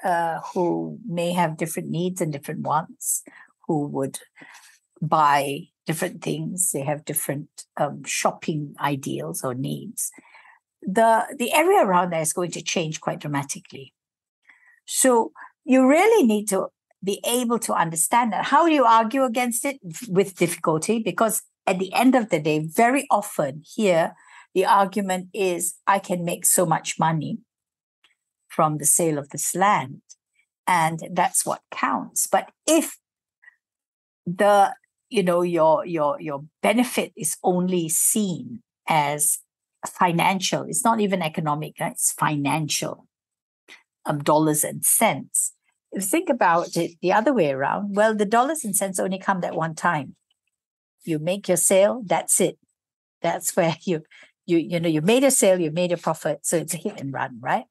uh, 0.04 0.42
who 0.54 1.00
may 1.08 1.32
have 1.32 1.56
different 1.56 1.88
needs 1.88 2.20
and 2.20 2.32
different 2.32 2.62
wants, 2.62 3.24
who 3.68 3.88
would 3.88 4.20
buy 5.02 5.70
different 5.86 6.22
things, 6.22 6.72
they 6.74 6.82
have 6.82 7.06
different 7.06 7.48
um, 7.78 8.04
shopping 8.04 8.76
ideals 8.82 9.46
or 9.46 9.54
needs, 9.54 10.12
the, 10.82 11.24
the 11.40 11.54
area 11.54 11.86
around 11.86 12.10
there 12.10 12.22
is 12.22 12.34
going 12.34 12.52
to 12.52 12.62
change 12.62 13.00
quite 13.00 13.20
dramatically. 13.20 13.94
So 14.86 15.32
you 15.64 15.88
really 15.88 16.28
need 16.28 16.50
to 16.50 16.68
be 17.02 17.22
able 17.26 17.60
to 17.60 17.74
understand 17.74 18.34
that. 18.34 18.46
How 18.46 18.66
do 18.66 18.74
you 18.74 18.84
argue 18.84 19.24
against 19.24 19.64
it? 19.64 19.80
With 20.10 20.36
difficulty, 20.36 21.00
because 21.00 21.44
at 21.66 21.80
the 21.80 21.94
end 21.94 22.14
of 22.14 22.30
the 22.30 22.42
day, 22.42 22.60
very 22.60 23.08
often 23.10 23.64
here, 23.66 24.16
the 24.54 24.66
argument 24.66 25.30
is 25.34 25.76
I 25.86 26.00
can 26.00 26.26
make 26.26 26.46
so 26.46 26.66
much 26.66 27.00
money 27.00 27.40
from 28.48 28.78
the 28.78 28.86
sale 28.86 29.18
of 29.18 29.30
this 29.30 29.56
land. 29.56 30.02
And 30.66 31.00
that's 31.12 31.46
what 31.46 31.62
counts. 31.72 32.28
But 32.28 32.50
if 32.66 32.98
the 34.26 34.76
you 35.10 35.24
know 35.24 35.42
your 35.42 35.86
your 35.86 36.20
your 36.20 36.44
benefit 36.62 37.14
is 37.16 37.38
only 37.44 37.88
seen 37.88 38.62
as 38.88 39.40
financial 39.86 40.64
it's 40.64 40.84
not 40.84 41.00
even 41.00 41.22
economic 41.22 41.76
it's 41.80 42.12
financial 42.12 43.08
um, 44.06 44.20
dollars 44.20 44.66
and 44.66 44.84
cents 44.84 45.54
if 45.94 46.02
you 46.04 46.08
think 46.10 46.30
about 46.30 46.76
it 46.76 46.92
the 47.02 47.14
other 47.14 47.34
way 47.34 47.52
around 47.52 47.96
well 47.96 48.14
the 48.14 48.26
dollars 48.26 48.66
and 48.66 48.76
cents 48.76 49.00
only 49.00 49.18
come 49.18 49.40
that 49.40 49.56
one 49.56 49.76
time 49.76 50.16
you 51.06 51.20
make 51.20 51.48
your 51.48 51.58
sale 51.58 52.02
that's 52.06 52.42
it 52.42 52.58
that's 53.22 53.56
where 53.56 53.78
you 53.86 54.04
you 54.48 54.58
you 54.58 54.80
know 54.80 54.90
you 54.90 55.02
made 55.02 55.24
a 55.24 55.32
sale 55.32 55.60
you 55.60 55.72
made 55.72 55.92
a 55.92 55.98
profit 55.98 56.40
so 56.44 56.58
it's 56.58 56.74
a 56.74 56.78
hit 56.78 57.00
and 57.00 57.14
run 57.14 57.38
right? 57.40 57.66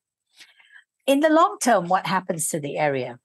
In 1.07 1.21
the 1.21 1.31
long 1.31 1.57
term 1.61 1.89
what 1.89 2.07
happens 2.07 2.49
to 2.49 2.61
the 2.61 2.77
area? 2.79 3.19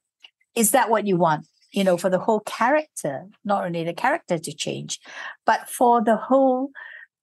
Is 0.56 0.72
that 0.72 0.90
what 0.90 1.06
you 1.06 1.18
want? 1.18 1.46
You 1.72 1.84
know, 1.84 1.96
for 1.96 2.10
the 2.10 2.20
whole 2.20 2.42
character, 2.42 3.28
not 3.46 3.64
only 3.64 3.84
the 3.84 3.94
character 3.94 4.38
to 4.38 4.54
change, 4.54 5.00
but 5.46 5.70
for 5.70 6.04
the 6.04 6.18
whole 6.18 6.72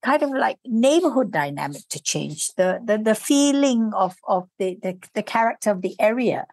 kind 0.02 0.22
of 0.22 0.30
like 0.30 0.58
neighborhood 0.64 1.30
dynamic 1.32 1.82
to 1.90 2.00
change, 2.00 2.54
the 2.56 2.80
the, 2.84 2.98
the 2.98 3.14
feeling 3.14 3.92
of, 3.94 4.16
of 4.26 4.48
the, 4.58 4.78
the, 4.82 4.98
the 5.14 5.22
character 5.22 5.70
of 5.70 5.82
the 5.82 5.94
area. 5.98 6.46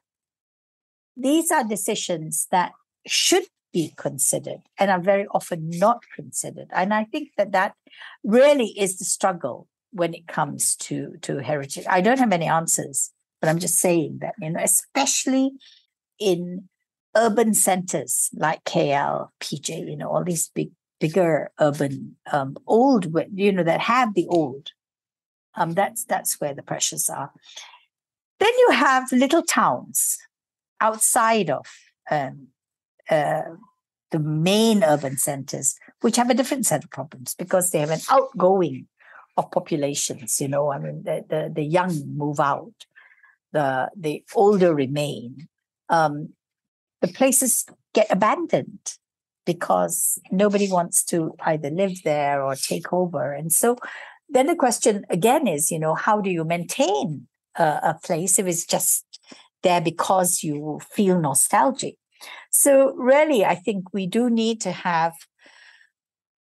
These 1.15 1.51
are 1.51 1.63
decisions 1.63 2.47
that 2.51 2.73
should 3.07 3.45
be 3.75 3.93
considered 3.97 4.61
and 4.79 4.89
are 4.89 5.01
very 5.01 5.27
often 5.31 5.69
not 5.69 6.01
considered. 6.15 6.67
And 6.71 6.93
I 6.93 7.03
think 7.03 7.31
that 7.35 7.51
that 7.51 7.73
really 8.23 8.67
is 8.67 8.97
the 8.97 9.03
struggle 9.03 9.67
when 9.91 10.13
it 10.13 10.27
comes 10.27 10.77
to, 10.87 11.15
to 11.23 11.39
heritage. 11.39 11.83
I 11.89 11.99
don't 11.99 12.19
have 12.19 12.31
any 12.31 12.45
answers, 12.45 13.11
but 13.41 13.49
I'm 13.49 13.59
just 13.59 13.77
saying 13.77 14.19
that, 14.21 14.35
you 14.39 14.49
know, 14.49 14.61
especially 14.63 15.51
in 16.17 16.69
urban 17.17 17.53
centers 17.53 18.29
like 18.33 18.63
KL, 18.63 19.27
PJ, 19.41 19.89
you 19.89 19.97
know, 19.97 20.09
all 20.09 20.23
these 20.23 20.49
big, 20.55 20.71
bigger 21.01 21.51
urban, 21.59 22.15
um, 22.31 22.55
old, 22.65 23.13
you 23.33 23.51
know, 23.51 23.63
that 23.63 23.81
have 23.81 24.13
the 24.13 24.27
old. 24.27 24.71
Um, 25.55 25.73
that's 25.73 26.05
that's 26.05 26.39
where 26.39 26.53
the 26.53 26.63
pressures 26.63 27.09
are. 27.09 27.31
Then 28.39 28.53
you 28.57 28.71
have 28.71 29.11
little 29.11 29.43
towns 29.43 30.17
outside 30.79 31.49
of 31.49 31.65
um, 32.09 32.47
uh, 33.09 33.41
the 34.11 34.19
main 34.19 34.83
urban 34.83 35.17
centers, 35.17 35.75
which 36.01 36.15
have 36.15 36.29
a 36.29 36.33
different 36.33 36.65
set 36.65 36.83
of 36.83 36.89
problems 36.91 37.35
because 37.35 37.71
they 37.71 37.79
have 37.79 37.89
an 37.89 38.01
outgoing 38.09 38.87
of 39.37 39.51
populations. 39.51 40.39
You 40.39 40.47
know, 40.47 40.71
I 40.71 40.79
mean, 40.79 41.03
the 41.03 41.25
the, 41.27 41.51
the 41.53 41.63
young 41.63 42.03
move 42.15 42.39
out, 42.39 42.85
the 43.51 43.89
the 43.95 44.23
older 44.33 44.73
remain. 44.73 45.47
Um, 45.89 46.33
the 47.01 47.07
places 47.09 47.65
get 47.93 48.07
abandoned 48.09 48.95
because 49.45 50.19
nobody 50.31 50.69
wants 50.69 51.03
to 51.05 51.35
either 51.41 51.69
live 51.69 52.01
there 52.03 52.41
or 52.41 52.55
take 52.55 52.91
over. 52.91 53.31
And 53.31 53.51
so 53.51 53.77
then 54.27 54.47
the 54.47 54.55
question 54.55 55.05
again 55.09 55.47
is, 55.47 55.71
you 55.71 55.79
know, 55.79 55.93
how 55.93 56.19
do 56.19 56.29
you 56.29 56.43
maintain 56.43 57.27
a, 57.57 57.63
a 57.63 57.99
place 58.03 58.39
if 58.39 58.47
it's 58.47 58.65
just 58.65 59.05
there 59.61 59.81
because 59.81 60.41
you 60.41 60.79
feel 60.91 61.19
nostalgic? 61.19 61.95
So 62.49 62.93
really, 62.95 63.45
I 63.45 63.55
think 63.55 63.93
we 63.93 64.07
do 64.07 64.29
need 64.29 64.61
to 64.61 64.71
have 64.71 65.13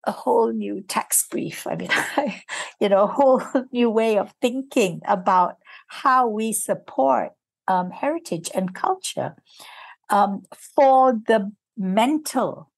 a 0.06 0.12
whole 0.12 0.52
new 0.52 0.82
tax 0.82 1.26
brief. 1.26 1.66
I 1.66 1.76
mean, 1.76 1.90
you 2.80 2.88
know, 2.88 3.04
a 3.04 3.06
whole 3.06 3.42
new 3.72 3.90
way 3.90 4.18
of 4.18 4.32
thinking 4.40 5.00
about 5.06 5.56
how 5.88 6.28
we 6.28 6.52
support 6.52 7.30
um, 7.68 7.90
heritage 7.90 8.50
and 8.54 8.74
culture 8.74 9.34
um, 10.10 10.42
for 10.76 11.14
the 11.26 11.52
mental 11.76 12.70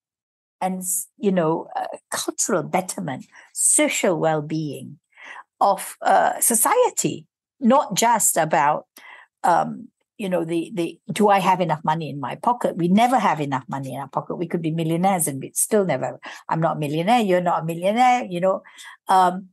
and 0.60 0.82
you 1.18 1.30
know 1.30 1.68
uh, 1.76 1.86
cultural 2.10 2.62
betterment, 2.62 3.26
social 3.52 4.18
well-being 4.18 4.98
of 5.60 5.96
uh, 6.02 6.40
society, 6.40 7.26
not 7.60 7.94
just 7.94 8.36
about 8.36 8.86
um, 9.42 9.88
you 10.18 10.28
know 10.28 10.44
the 10.44 10.70
the 10.74 10.98
do 11.12 11.28
I 11.28 11.38
have 11.38 11.60
enough 11.60 11.84
money 11.84 12.10
in 12.10 12.20
my 12.20 12.36
pocket? 12.36 12.76
We 12.76 12.88
never 12.88 13.18
have 13.18 13.40
enough 13.40 13.64
money 13.68 13.94
in 13.94 14.00
our 14.00 14.08
pocket. 14.08 14.36
We 14.36 14.46
could 14.46 14.62
be 14.62 14.70
millionaires 14.70 15.26
and 15.26 15.40
we 15.40 15.52
still 15.54 15.84
never. 15.84 16.18
I'm 16.48 16.60
not 16.60 16.76
a 16.76 16.80
millionaire. 16.80 17.20
You're 17.20 17.40
not 17.40 17.62
a 17.62 17.64
millionaire. 17.64 18.24
You 18.24 18.40
know, 18.40 18.62
um, 19.08 19.48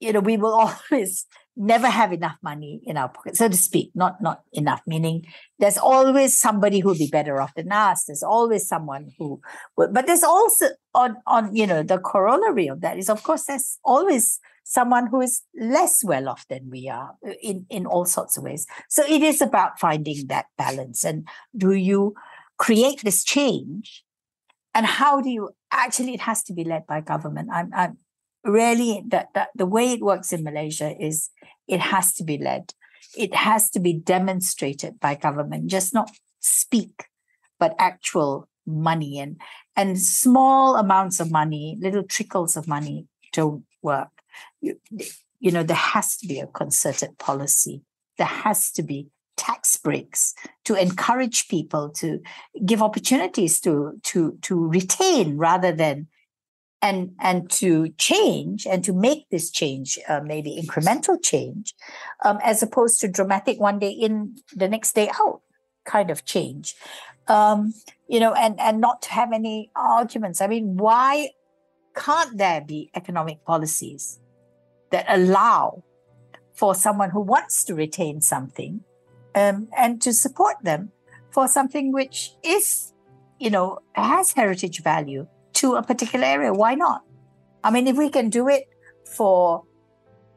you 0.00 0.12
know 0.12 0.20
we 0.20 0.36
will 0.36 0.54
always 0.90 1.26
never 1.56 1.88
have 1.88 2.12
enough 2.12 2.36
money 2.42 2.82
in 2.84 2.96
our 2.96 3.08
pocket, 3.08 3.36
so 3.36 3.48
to 3.48 3.56
speak. 3.56 3.90
Not 3.94 4.20
not 4.20 4.42
enough, 4.52 4.82
meaning 4.86 5.26
there's 5.58 5.78
always 5.78 6.38
somebody 6.38 6.80
who'll 6.80 6.94
be 6.94 7.08
better 7.10 7.40
off 7.40 7.54
than 7.54 7.72
us. 7.72 8.04
There's 8.04 8.22
always 8.22 8.68
someone 8.68 9.12
who 9.18 9.40
will, 9.76 9.92
but 9.92 10.06
there's 10.06 10.24
also 10.24 10.68
on 10.94 11.16
on 11.26 11.54
you 11.54 11.66
know 11.66 11.82
the 11.82 11.98
corollary 11.98 12.68
of 12.68 12.80
that 12.80 12.98
is 12.98 13.10
of 13.10 13.22
course 13.22 13.44
there's 13.44 13.78
always 13.84 14.40
someone 14.68 15.06
who 15.06 15.20
is 15.20 15.42
less 15.54 16.02
well 16.04 16.28
off 16.28 16.44
than 16.48 16.68
we 16.70 16.88
are 16.88 17.14
uh, 17.26 17.32
in 17.40 17.66
in 17.70 17.86
all 17.86 18.04
sorts 18.04 18.36
of 18.36 18.42
ways. 18.42 18.66
So 18.88 19.04
it 19.08 19.22
is 19.22 19.40
about 19.40 19.78
finding 19.78 20.26
that 20.26 20.46
balance. 20.58 21.04
And 21.04 21.28
do 21.56 21.72
you 21.72 22.14
create 22.58 23.02
this 23.02 23.22
change? 23.22 24.02
And 24.74 24.84
how 24.84 25.20
do 25.20 25.30
you 25.30 25.50
actually 25.70 26.14
it 26.14 26.20
has 26.22 26.42
to 26.44 26.52
be 26.52 26.64
led 26.64 26.86
by 26.86 27.00
government. 27.00 27.48
I'm 27.52 27.70
I'm 27.72 27.98
really 28.44 29.04
that, 29.08 29.28
that 29.34 29.50
the 29.54 29.66
way 29.66 29.92
it 29.92 30.02
works 30.02 30.32
in 30.32 30.42
Malaysia 30.42 30.94
is 30.98 31.30
it 31.68 31.80
has 31.80 32.12
to 32.14 32.24
be 32.24 32.36
led. 32.36 32.74
It 33.16 33.34
has 33.34 33.70
to 33.70 33.80
be 33.80 33.92
demonstrated 33.92 34.98
by 34.98 35.14
government, 35.14 35.68
just 35.70 35.94
not 35.94 36.10
speak, 36.40 37.04
but 37.60 37.74
actual 37.78 38.48
money 38.66 39.20
and 39.20 39.40
and 39.76 40.00
small 40.00 40.74
amounts 40.74 41.20
of 41.20 41.30
money, 41.30 41.78
little 41.80 42.02
trickles 42.02 42.56
of 42.56 42.66
money 42.66 43.06
don't 43.32 43.64
work. 43.80 44.15
You, 44.60 44.78
you 45.38 45.50
know, 45.50 45.62
there 45.62 45.76
has 45.76 46.16
to 46.18 46.26
be 46.26 46.40
a 46.40 46.46
concerted 46.46 47.18
policy. 47.18 47.82
There 48.18 48.26
has 48.26 48.70
to 48.72 48.82
be 48.82 49.08
tax 49.36 49.76
breaks 49.76 50.34
to 50.64 50.74
encourage 50.74 51.48
people 51.48 51.90
to 51.90 52.20
give 52.64 52.82
opportunities 52.82 53.60
to 53.60 53.92
to 54.02 54.38
to 54.42 54.66
retain 54.66 55.36
rather 55.36 55.72
than 55.72 56.08
and 56.82 57.12
and 57.20 57.50
to 57.50 57.90
change 57.98 58.66
and 58.66 58.82
to 58.84 58.92
make 58.92 59.28
this 59.30 59.50
change 59.50 59.98
uh, 60.08 60.20
maybe 60.24 60.60
incremental 60.62 61.22
change 61.22 61.74
um, 62.24 62.38
as 62.42 62.62
opposed 62.62 63.00
to 63.00 63.08
dramatic 63.08 63.60
one 63.60 63.78
day 63.78 63.90
in 63.90 64.36
the 64.54 64.68
next 64.68 64.94
day 64.94 65.10
out 65.20 65.42
kind 65.84 66.10
of 66.10 66.24
change. 66.24 66.74
Um, 67.28 67.74
you 68.08 68.20
know 68.20 68.32
and 68.32 68.58
and 68.60 68.80
not 68.80 69.02
to 69.02 69.10
have 69.10 69.32
any 69.32 69.70
arguments. 69.76 70.40
I 70.40 70.46
mean 70.46 70.76
why 70.76 71.30
can't 71.94 72.36
there 72.38 72.60
be 72.60 72.90
economic 72.94 73.44
policies 73.44 74.20
that 74.90 75.04
allow 75.08 75.82
for 76.54 76.74
someone 76.74 77.10
who 77.10 77.20
wants 77.20 77.64
to 77.64 77.74
retain 77.74 78.20
something 78.20 78.80
um, 79.34 79.68
and 79.76 80.00
to 80.02 80.12
support 80.12 80.56
them 80.62 80.90
for 81.30 81.46
something 81.46 81.92
which 81.92 82.32
is, 82.42 82.94
you 83.38 83.50
know, 83.50 83.78
has 83.92 84.32
heritage 84.32 84.82
value 84.82 85.26
to 85.52 85.74
a 85.74 85.82
particular 85.82 86.24
area. 86.24 86.52
Why 86.52 86.74
not? 86.74 87.02
I 87.62 87.70
mean, 87.70 87.86
if 87.86 87.96
we 87.96 88.08
can 88.08 88.30
do 88.30 88.48
it 88.48 88.64
for 89.04 89.64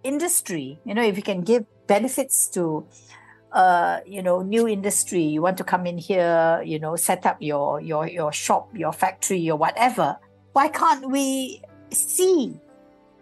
industry, 0.03 0.79
you 0.83 0.93
know, 0.93 1.03
if 1.03 1.15
we 1.15 1.21
can 1.21 1.41
give 1.41 1.65
benefits 1.87 2.49
to, 2.49 2.85
uh, 3.53 3.99
you 4.05 4.21
know, 4.21 4.41
new 4.41 4.67
industry, 4.67 5.23
you 5.23 5.41
want 5.41 5.57
to 5.57 5.63
come 5.63 5.85
in 5.85 5.97
here, 5.97 6.61
you 6.65 6.79
know, 6.79 6.95
set 6.95 7.25
up 7.25 7.37
your 7.39 7.79
your 7.79 8.07
your 8.07 8.31
shop, 8.31 8.69
your 8.75 8.91
factory, 8.91 9.49
or 9.49 9.57
whatever. 9.57 10.17
Why 10.53 10.67
can't 10.67 11.09
we 11.09 11.61
see 11.91 12.59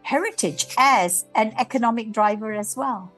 heritage 0.08 0.68
as 0.78 1.26
an 1.36 1.54
economic 1.60 2.14
driver 2.14 2.54
as 2.54 2.78
well? 2.78 3.12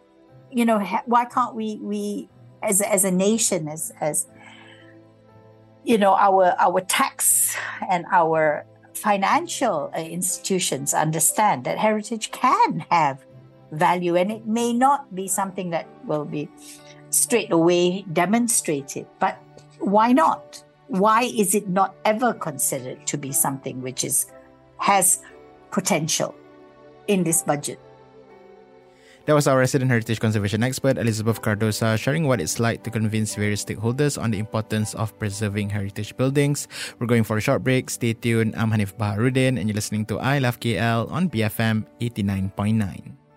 You 0.52 0.66
know, 0.66 0.80
why 1.06 1.26
can't 1.26 1.54
we 1.54 1.78
we 1.78 2.30
as 2.64 2.82
as 2.82 3.06
a 3.06 3.12
nation, 3.12 3.68
as 3.68 3.94
as 4.02 4.28
you 5.84 5.98
know, 5.98 6.16
our 6.16 6.56
our 6.58 6.82
tax 6.82 7.56
and 7.88 8.06
our 8.12 8.66
financial 8.96 9.92
uh, 9.96 10.00
institutions 10.00 10.94
understand 10.94 11.64
that 11.66 11.78
heritage 11.78 12.32
can 12.32 12.84
have 12.90 13.24
value, 13.72 14.16
and 14.18 14.32
it 14.32 14.48
may 14.48 14.74
not 14.74 15.14
be 15.14 15.28
something 15.28 15.70
that 15.70 15.88
will 16.06 16.26
be 16.26 16.50
straight 17.12 17.52
away 17.52 18.04
demonstrated, 18.14 19.06
but 19.20 19.38
why 19.78 20.12
not? 20.12 20.64
Why 20.88 21.22
is 21.22 21.54
it 21.54 21.70
not 21.70 21.94
ever 22.04 22.34
considered 22.34 23.06
to 23.06 23.18
be 23.18 23.32
something 23.32 23.84
which 23.84 24.04
is 24.04 24.26
has 24.80 25.22
potential 25.70 26.34
in 27.10 27.26
this 27.26 27.42
budget? 27.42 27.82
That 29.26 29.36
was 29.36 29.46
our 29.46 29.60
resident 29.60 29.92
heritage 29.92 30.20
conservation 30.20 30.64
expert, 30.64 30.98
Elizabeth 30.98 31.42
Cardosa, 31.42 32.00
sharing 32.00 32.26
what 32.26 32.42
it's 32.42 32.58
like 32.58 32.82
to 32.84 32.90
convince 32.90 33.36
various 33.36 33.64
stakeholders 33.64 34.18
on 34.18 34.32
the 34.32 34.40
importance 34.40 34.96
of 34.96 35.14
preserving 35.20 35.70
heritage 35.70 36.18
buildings. 36.18 36.68
We're 36.98 37.06
going 37.06 37.24
for 37.24 37.38
a 37.38 37.42
short 37.42 37.64
break. 37.64 37.90
Stay 37.92 38.14
tuned. 38.14 38.56
I'm 38.56 38.72
Hanif 38.72 38.98
Baharudin, 38.98 39.60
and 39.60 39.70
you're 39.70 39.78
listening 39.78 40.06
to 40.08 40.18
I 40.18 40.40
Love 40.40 40.60
KL 40.60 41.12
on 41.12 41.30
BFM 41.30 41.86
89.9. 42.02 43.29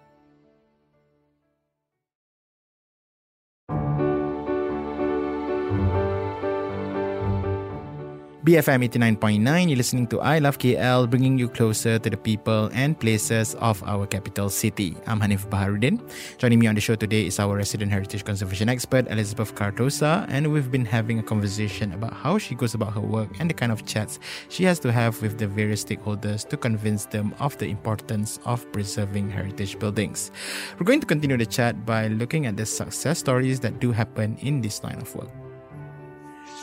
BFM 8.42 8.82
89.9, 8.88 9.68
you're 9.68 9.76
listening 9.76 10.08
to 10.08 10.20
I 10.20 10.40
Love 10.40 10.58
KL, 10.58 11.08
bringing 11.08 11.38
you 11.38 11.48
closer 11.48 12.00
to 12.00 12.10
the 12.10 12.16
people 12.16 12.70
and 12.74 12.98
places 12.98 13.54
of 13.60 13.80
our 13.84 14.04
capital 14.04 14.50
city. 14.50 14.96
I'm 15.06 15.20
Hanif 15.20 15.48
Baharudin. 15.48 16.02
Joining 16.38 16.58
me 16.58 16.66
on 16.66 16.74
the 16.74 16.80
show 16.80 16.96
today 16.96 17.24
is 17.24 17.38
our 17.38 17.56
resident 17.56 17.92
heritage 17.92 18.24
conservation 18.24 18.68
expert, 18.68 19.06
Elizabeth 19.06 19.54
Cardosa, 19.54 20.26
and 20.28 20.52
we've 20.52 20.72
been 20.72 20.84
having 20.84 21.20
a 21.20 21.22
conversation 21.22 21.92
about 21.92 22.14
how 22.14 22.36
she 22.36 22.56
goes 22.56 22.74
about 22.74 22.92
her 22.94 23.00
work 23.00 23.30
and 23.38 23.48
the 23.48 23.54
kind 23.54 23.70
of 23.70 23.86
chats 23.86 24.18
she 24.48 24.64
has 24.64 24.80
to 24.80 24.90
have 24.90 25.22
with 25.22 25.38
the 25.38 25.46
various 25.46 25.84
stakeholders 25.84 26.44
to 26.48 26.56
convince 26.56 27.06
them 27.06 27.36
of 27.38 27.56
the 27.58 27.66
importance 27.66 28.40
of 28.44 28.66
preserving 28.72 29.30
heritage 29.30 29.78
buildings. 29.78 30.32
We're 30.80 30.86
going 30.86 31.00
to 31.00 31.06
continue 31.06 31.36
the 31.36 31.46
chat 31.46 31.86
by 31.86 32.08
looking 32.08 32.46
at 32.46 32.56
the 32.56 32.66
success 32.66 33.20
stories 33.20 33.60
that 33.60 33.78
do 33.78 33.92
happen 33.92 34.36
in 34.40 34.60
this 34.60 34.82
line 34.82 35.00
of 35.00 35.14
work 35.14 35.30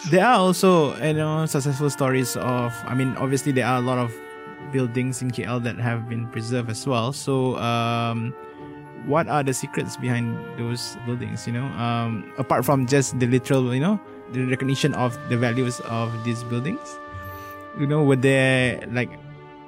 there 0.07 0.25
are 0.25 0.39
also 0.39 0.95
you 1.03 1.13
know 1.13 1.45
successful 1.45 1.89
stories 1.89 2.37
of 2.37 2.73
i 2.87 2.95
mean 2.95 3.15
obviously 3.17 3.51
there 3.51 3.65
are 3.67 3.77
a 3.77 3.81
lot 3.81 3.97
of 3.97 4.15
buildings 4.71 5.21
in 5.21 5.31
kl 5.31 5.59
that 5.59 5.77
have 5.77 6.07
been 6.07 6.27
preserved 6.27 6.69
as 6.69 6.85
well. 6.85 7.11
So 7.11 7.57
um 7.57 8.33
what 9.07 9.27
are 9.27 9.41
the 9.43 9.53
secrets 9.53 9.97
behind 9.97 10.37
those 10.59 10.97
buildings 11.05 11.47
you 11.47 11.53
know? 11.53 11.65
Um 11.79 12.31
apart 12.37 12.65
from 12.65 12.85
just 12.85 13.19
the 13.19 13.27
literal 13.27 13.73
you 13.73 13.81
know 13.81 13.99
the 14.31 14.45
recognition 14.45 14.93
of 14.93 15.17
the 15.29 15.37
values 15.37 15.79
of 15.89 16.13
these 16.23 16.43
buildings? 16.43 16.99
You 17.79 17.87
know 17.87 18.03
were 18.03 18.19
there 18.19 18.85
like 18.91 19.09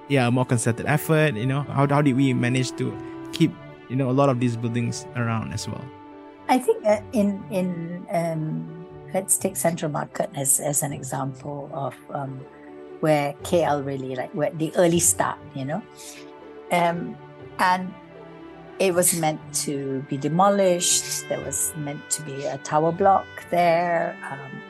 yeah 0.08 0.30
more 0.30 0.46
concerted 0.46 0.86
effort 0.86 1.34
you 1.36 1.48
know? 1.48 1.64
How, 1.64 1.88
how 1.88 2.02
did 2.02 2.16
we 2.16 2.34
manage 2.34 2.76
to 2.78 2.94
keep 3.34 3.52
you 3.90 3.96
know 3.96 4.10
a 4.10 4.16
lot 4.16 4.30
of 4.30 4.40
these 4.40 4.56
buildings 4.56 5.08
around 5.16 5.54
as 5.54 5.68
well? 5.68 5.84
I 6.48 6.60
think 6.60 6.86
uh, 6.86 7.02
in 7.14 7.42
in 7.50 8.06
um 8.12 8.81
let's 9.14 9.38
take 9.38 9.56
Central 9.56 9.92
Market 9.92 10.30
as, 10.36 10.60
as 10.60 10.84
an 10.84 10.94
example 10.94 11.70
of 11.74 11.96
um, 12.12 12.40
where 13.00 13.34
KL 13.44 13.86
really 13.86 14.16
like 14.16 14.32
where 14.34 14.52
the 14.52 14.72
early 14.76 15.00
start, 15.00 15.40
you 15.56 15.66
know, 15.66 15.82
um, 16.72 17.18
and 17.60 17.94
it 18.80 18.94
was 18.94 19.16
meant 19.20 19.42
to 19.54 20.04
be 20.10 20.18
demolished. 20.18 21.28
There 21.30 21.40
was 21.42 21.74
meant 21.78 22.10
to 22.12 22.22
be 22.24 22.46
a 22.46 22.58
tower 22.60 22.92
block 22.92 23.28
there. 23.50 24.18
Um, 24.30 24.62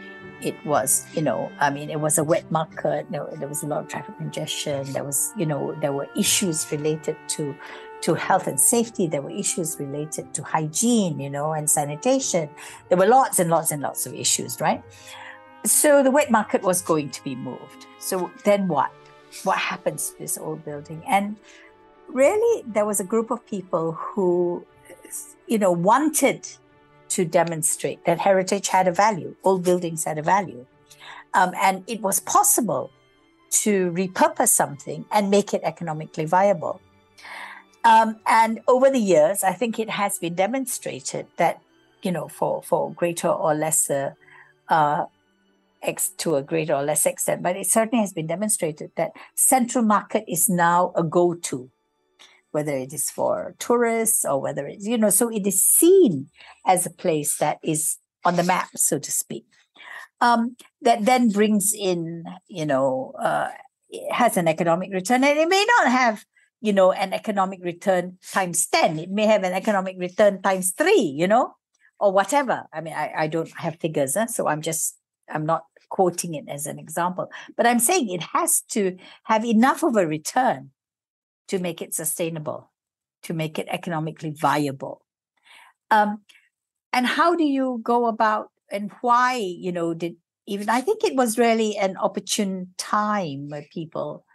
it 0.41 0.55
was, 0.65 1.05
you 1.13 1.21
know, 1.21 1.51
I 1.59 1.69
mean, 1.69 1.89
it 1.89 1.99
was 1.99 2.17
a 2.17 2.23
wet 2.23 2.51
market. 2.51 3.05
There, 3.11 3.27
there 3.37 3.47
was 3.47 3.63
a 3.63 3.67
lot 3.67 3.83
of 3.83 3.87
traffic 3.87 4.17
congestion. 4.17 4.91
There 4.91 5.03
was, 5.03 5.31
you 5.37 5.45
know, 5.45 5.75
there 5.81 5.93
were 5.93 6.07
issues 6.17 6.69
related 6.71 7.15
to 7.29 7.55
to 8.01 8.13
health 8.13 8.47
and 8.47 8.59
safety. 8.59 9.07
There 9.07 9.21
were 9.21 9.31
issues 9.31 9.77
related 9.79 10.33
to 10.33 10.43
hygiene, 10.43 11.19
you 11.19 11.29
know, 11.29 11.53
and 11.53 11.69
sanitation. 11.69 12.49
There 12.89 12.97
were 12.97 13.07
lots 13.07 13.39
and 13.39 13.49
lots 13.49 13.71
and 13.71 13.81
lots 13.81 14.05
of 14.05 14.13
issues, 14.13 14.59
right? 14.59 14.83
So 15.63 16.01
the 16.03 16.11
wet 16.11 16.31
market 16.31 16.63
was 16.63 16.81
going 16.81 17.11
to 17.11 17.23
be 17.23 17.35
moved. 17.35 17.85
So 17.99 18.31
then 18.43 18.67
what? 18.67 18.91
What 19.43 19.57
happens 19.57 20.09
to 20.09 20.19
this 20.19 20.37
old 20.37 20.65
building? 20.65 21.03
And 21.07 21.37
really, 22.07 22.63
there 22.67 22.85
was 22.85 22.99
a 22.99 23.03
group 23.03 23.31
of 23.31 23.45
people 23.45 23.93
who, 23.93 24.65
you 25.47 25.59
know, 25.59 25.71
wanted 25.71 26.47
to 27.09 27.25
demonstrate 27.25 28.05
that 28.05 28.19
heritage 28.19 28.69
had 28.69 28.87
a 28.87 28.91
value, 28.91 29.35
old 29.43 29.63
buildings 29.63 30.05
had 30.05 30.17
a 30.17 30.21
value. 30.21 30.65
Um, 31.33 31.53
and 31.61 31.83
it 31.87 32.01
was 32.01 32.19
possible 32.19 32.91
to 33.51 33.91
repurpose 33.91 34.49
something 34.49 35.05
and 35.11 35.29
make 35.29 35.53
it 35.53 35.61
economically 35.63 36.25
viable. 36.25 36.81
Um, 37.83 38.19
and 38.27 38.61
over 38.67 38.89
the 38.89 38.99
years, 38.99 39.43
I 39.43 39.53
think 39.53 39.79
it 39.79 39.89
has 39.89 40.19
been 40.19 40.35
demonstrated 40.35 41.27
that, 41.37 41.61
you 42.03 42.11
know, 42.11 42.27
for, 42.27 42.61
for 42.61 42.93
greater 42.93 43.27
or 43.27 43.53
lesser, 43.55 44.15
uh, 44.69 45.05
ex, 45.81 46.09
to 46.17 46.35
a 46.35 46.43
greater 46.43 46.75
or 46.75 46.83
less 46.83 47.05
extent, 47.05 47.41
but 47.41 47.57
it 47.57 47.67
certainly 47.67 48.01
has 48.01 48.13
been 48.13 48.27
demonstrated 48.27 48.91
that 48.97 49.11
central 49.35 49.83
market 49.83 50.23
is 50.27 50.47
now 50.47 50.93
a 50.95 51.03
go-to, 51.03 51.71
whether 52.51 52.71
it 52.71 52.93
is 52.93 53.09
for 53.09 53.55
tourists 53.57 54.23
or 54.25 54.39
whether 54.39 54.67
it's, 54.67 54.85
you 54.85 54.97
know, 54.97 55.09
so 55.09 55.29
it 55.29 55.47
is 55.47 55.63
seen 55.63 56.29
as 56.65 56.85
a 56.85 56.91
place 56.91 57.37
that 57.37 57.57
is 57.63 57.97
on 58.23 58.35
the 58.35 58.43
map, 58.43 58.69
so 58.75 58.99
to 58.99 59.11
speak. 59.11 59.45
Um, 60.19 60.55
that 60.83 61.03
then 61.05 61.29
brings 61.29 61.73
in, 61.73 62.25
you 62.47 62.67
know, 62.67 63.13
uh, 63.19 63.49
has 64.11 64.37
an 64.37 64.47
economic 64.47 64.93
return, 64.93 65.23
and 65.23 65.39
it 65.39 65.49
may 65.49 65.65
not 65.77 65.91
have 65.91 66.23
you 66.61 66.71
know, 66.71 66.91
an 66.91 67.11
economic 67.11 67.59
return 67.63 68.17
times 68.31 68.67
10. 68.67 68.99
It 68.99 69.09
may 69.09 69.25
have 69.25 69.43
an 69.43 69.53
economic 69.53 69.97
return 69.99 70.41
times 70.41 70.73
three, 70.77 71.01
you 71.01 71.27
know, 71.27 71.55
or 71.99 72.11
whatever. 72.11 72.65
I 72.71 72.81
mean, 72.81 72.93
I, 72.93 73.11
I 73.17 73.27
don't 73.27 73.51
have 73.57 73.79
figures, 73.79 74.13
huh? 74.13 74.27
so 74.27 74.47
I'm 74.47 74.61
just, 74.61 74.97
I'm 75.27 75.45
not 75.45 75.65
quoting 75.89 76.35
it 76.35 76.45
as 76.47 76.67
an 76.67 76.77
example, 76.77 77.29
but 77.57 77.65
I'm 77.65 77.79
saying 77.79 78.09
it 78.09 78.23
has 78.33 78.61
to 78.69 78.95
have 79.23 79.43
enough 79.43 79.83
of 79.83 79.95
a 79.95 80.05
return 80.05 80.69
to 81.47 81.57
make 81.59 81.81
it 81.81 81.95
sustainable, 81.95 82.71
to 83.23 83.33
make 83.33 83.57
it 83.57 83.67
economically 83.69 84.29
viable. 84.29 85.03
Um, 85.89 86.21
and 86.93 87.07
how 87.07 87.35
do 87.35 87.43
you 87.43 87.81
go 87.83 88.05
about 88.05 88.49
and 88.71 88.91
why, 89.01 89.35
you 89.35 89.71
know, 89.71 89.93
did 89.93 90.15
even, 90.45 90.69
I 90.69 90.81
think 90.81 91.03
it 91.03 91.15
was 91.15 91.37
really 91.37 91.75
an 91.77 91.97
opportune 91.97 92.73
time 92.77 93.49
where 93.49 93.65
people 93.71 94.25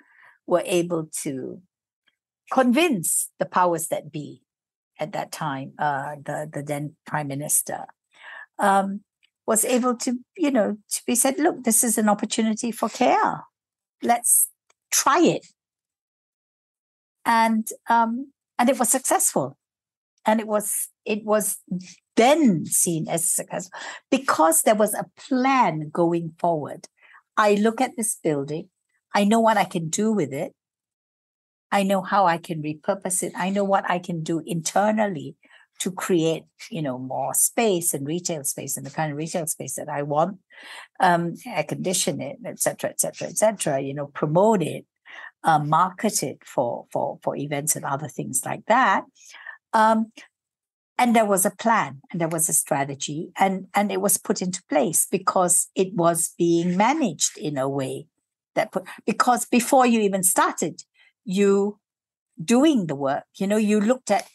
were 0.46 0.62
able 0.64 1.08
to 1.22 1.60
convince 2.50 3.30
the 3.38 3.46
powers 3.46 3.88
that 3.88 4.12
be 4.12 4.42
at 4.98 5.12
that 5.12 5.32
time, 5.32 5.72
uh, 5.78 6.16
the 6.24 6.48
the 6.52 6.62
then 6.62 6.96
prime 7.06 7.28
minister, 7.28 7.86
um, 8.58 9.00
was 9.46 9.64
able 9.64 9.96
to 9.96 10.18
you 10.36 10.50
know 10.50 10.76
to 10.90 11.02
be 11.06 11.14
said, 11.14 11.38
look, 11.38 11.64
this 11.64 11.84
is 11.84 11.98
an 11.98 12.08
opportunity 12.08 12.72
for 12.72 12.88
care. 12.88 13.44
Let's 14.02 14.48
try 14.90 15.20
it, 15.20 15.46
and 17.24 17.68
um, 17.88 18.32
and 18.58 18.68
it 18.68 18.78
was 18.78 18.88
successful, 18.88 19.56
and 20.24 20.40
it 20.40 20.46
was 20.46 20.88
it 21.04 21.24
was 21.24 21.58
then 22.16 22.64
seen 22.66 23.08
as 23.08 23.28
successful 23.28 23.78
because 24.10 24.62
there 24.62 24.74
was 24.74 24.94
a 24.94 25.06
plan 25.18 25.90
going 25.92 26.32
forward. 26.38 26.88
I 27.36 27.54
look 27.54 27.82
at 27.82 27.96
this 27.96 28.16
building, 28.22 28.70
I 29.14 29.24
know 29.24 29.40
what 29.40 29.56
I 29.56 29.64
can 29.64 29.88
do 29.88 30.12
with 30.12 30.32
it. 30.32 30.52
I 31.78 31.82
know 31.90 32.02
how 32.12 32.22
I 32.34 32.38
can 32.38 32.62
repurpose 32.62 33.22
it. 33.26 33.32
I 33.36 33.48
know 33.50 33.66
what 33.72 33.84
I 33.94 33.98
can 33.98 34.18
do 34.22 34.36
internally 34.54 35.28
to 35.82 35.90
create, 36.04 36.44
you 36.76 36.82
know, 36.86 36.98
more 36.98 37.34
space 37.34 37.88
and 37.94 38.06
retail 38.06 38.42
space 38.44 38.76
and 38.76 38.86
the 38.86 38.96
kind 38.98 39.10
of 39.12 39.18
retail 39.18 39.46
space 39.46 39.74
that 39.78 39.90
I 39.98 40.02
want, 40.14 40.38
um, 41.00 41.34
air 41.56 41.64
condition 41.64 42.14
it, 42.28 42.36
et 42.52 42.58
cetera, 42.64 42.88
et 42.88 42.98
cetera, 43.02 43.28
et 43.28 43.36
cetera, 43.36 43.74
you 43.88 43.94
know, 43.96 44.06
promote 44.20 44.62
it, 44.62 44.84
uh, 45.48 45.58
market 45.58 46.22
it 46.22 46.38
for, 46.54 46.86
for, 46.92 47.18
for 47.22 47.36
events 47.36 47.76
and 47.76 47.84
other 47.84 48.08
things 48.08 48.40
like 48.50 48.64
that. 48.74 49.04
Um, 49.74 49.98
and 50.96 51.14
there 51.14 51.30
was 51.34 51.44
a 51.44 51.56
plan 51.64 52.00
and 52.10 52.18
there 52.20 52.34
was 52.36 52.48
a 52.48 52.54
strategy 52.54 53.20
and, 53.36 53.66
and 53.74 53.92
it 53.92 54.00
was 54.00 54.16
put 54.16 54.40
into 54.40 54.62
place 54.70 55.06
because 55.10 55.68
it 55.74 55.90
was 55.92 56.32
being 56.38 56.74
managed 56.76 57.36
in 57.36 57.58
a 57.58 57.68
way 57.68 58.06
that 58.54 58.72
put, 58.72 58.84
because 59.04 59.44
before 59.44 59.86
you 59.92 60.00
even 60.00 60.22
started, 60.22 60.76
you 61.26 61.78
doing 62.42 62.86
the 62.86 62.94
work, 62.94 63.24
you 63.34 63.46
know, 63.46 63.56
you 63.56 63.80
looked 63.80 64.10
at 64.10 64.26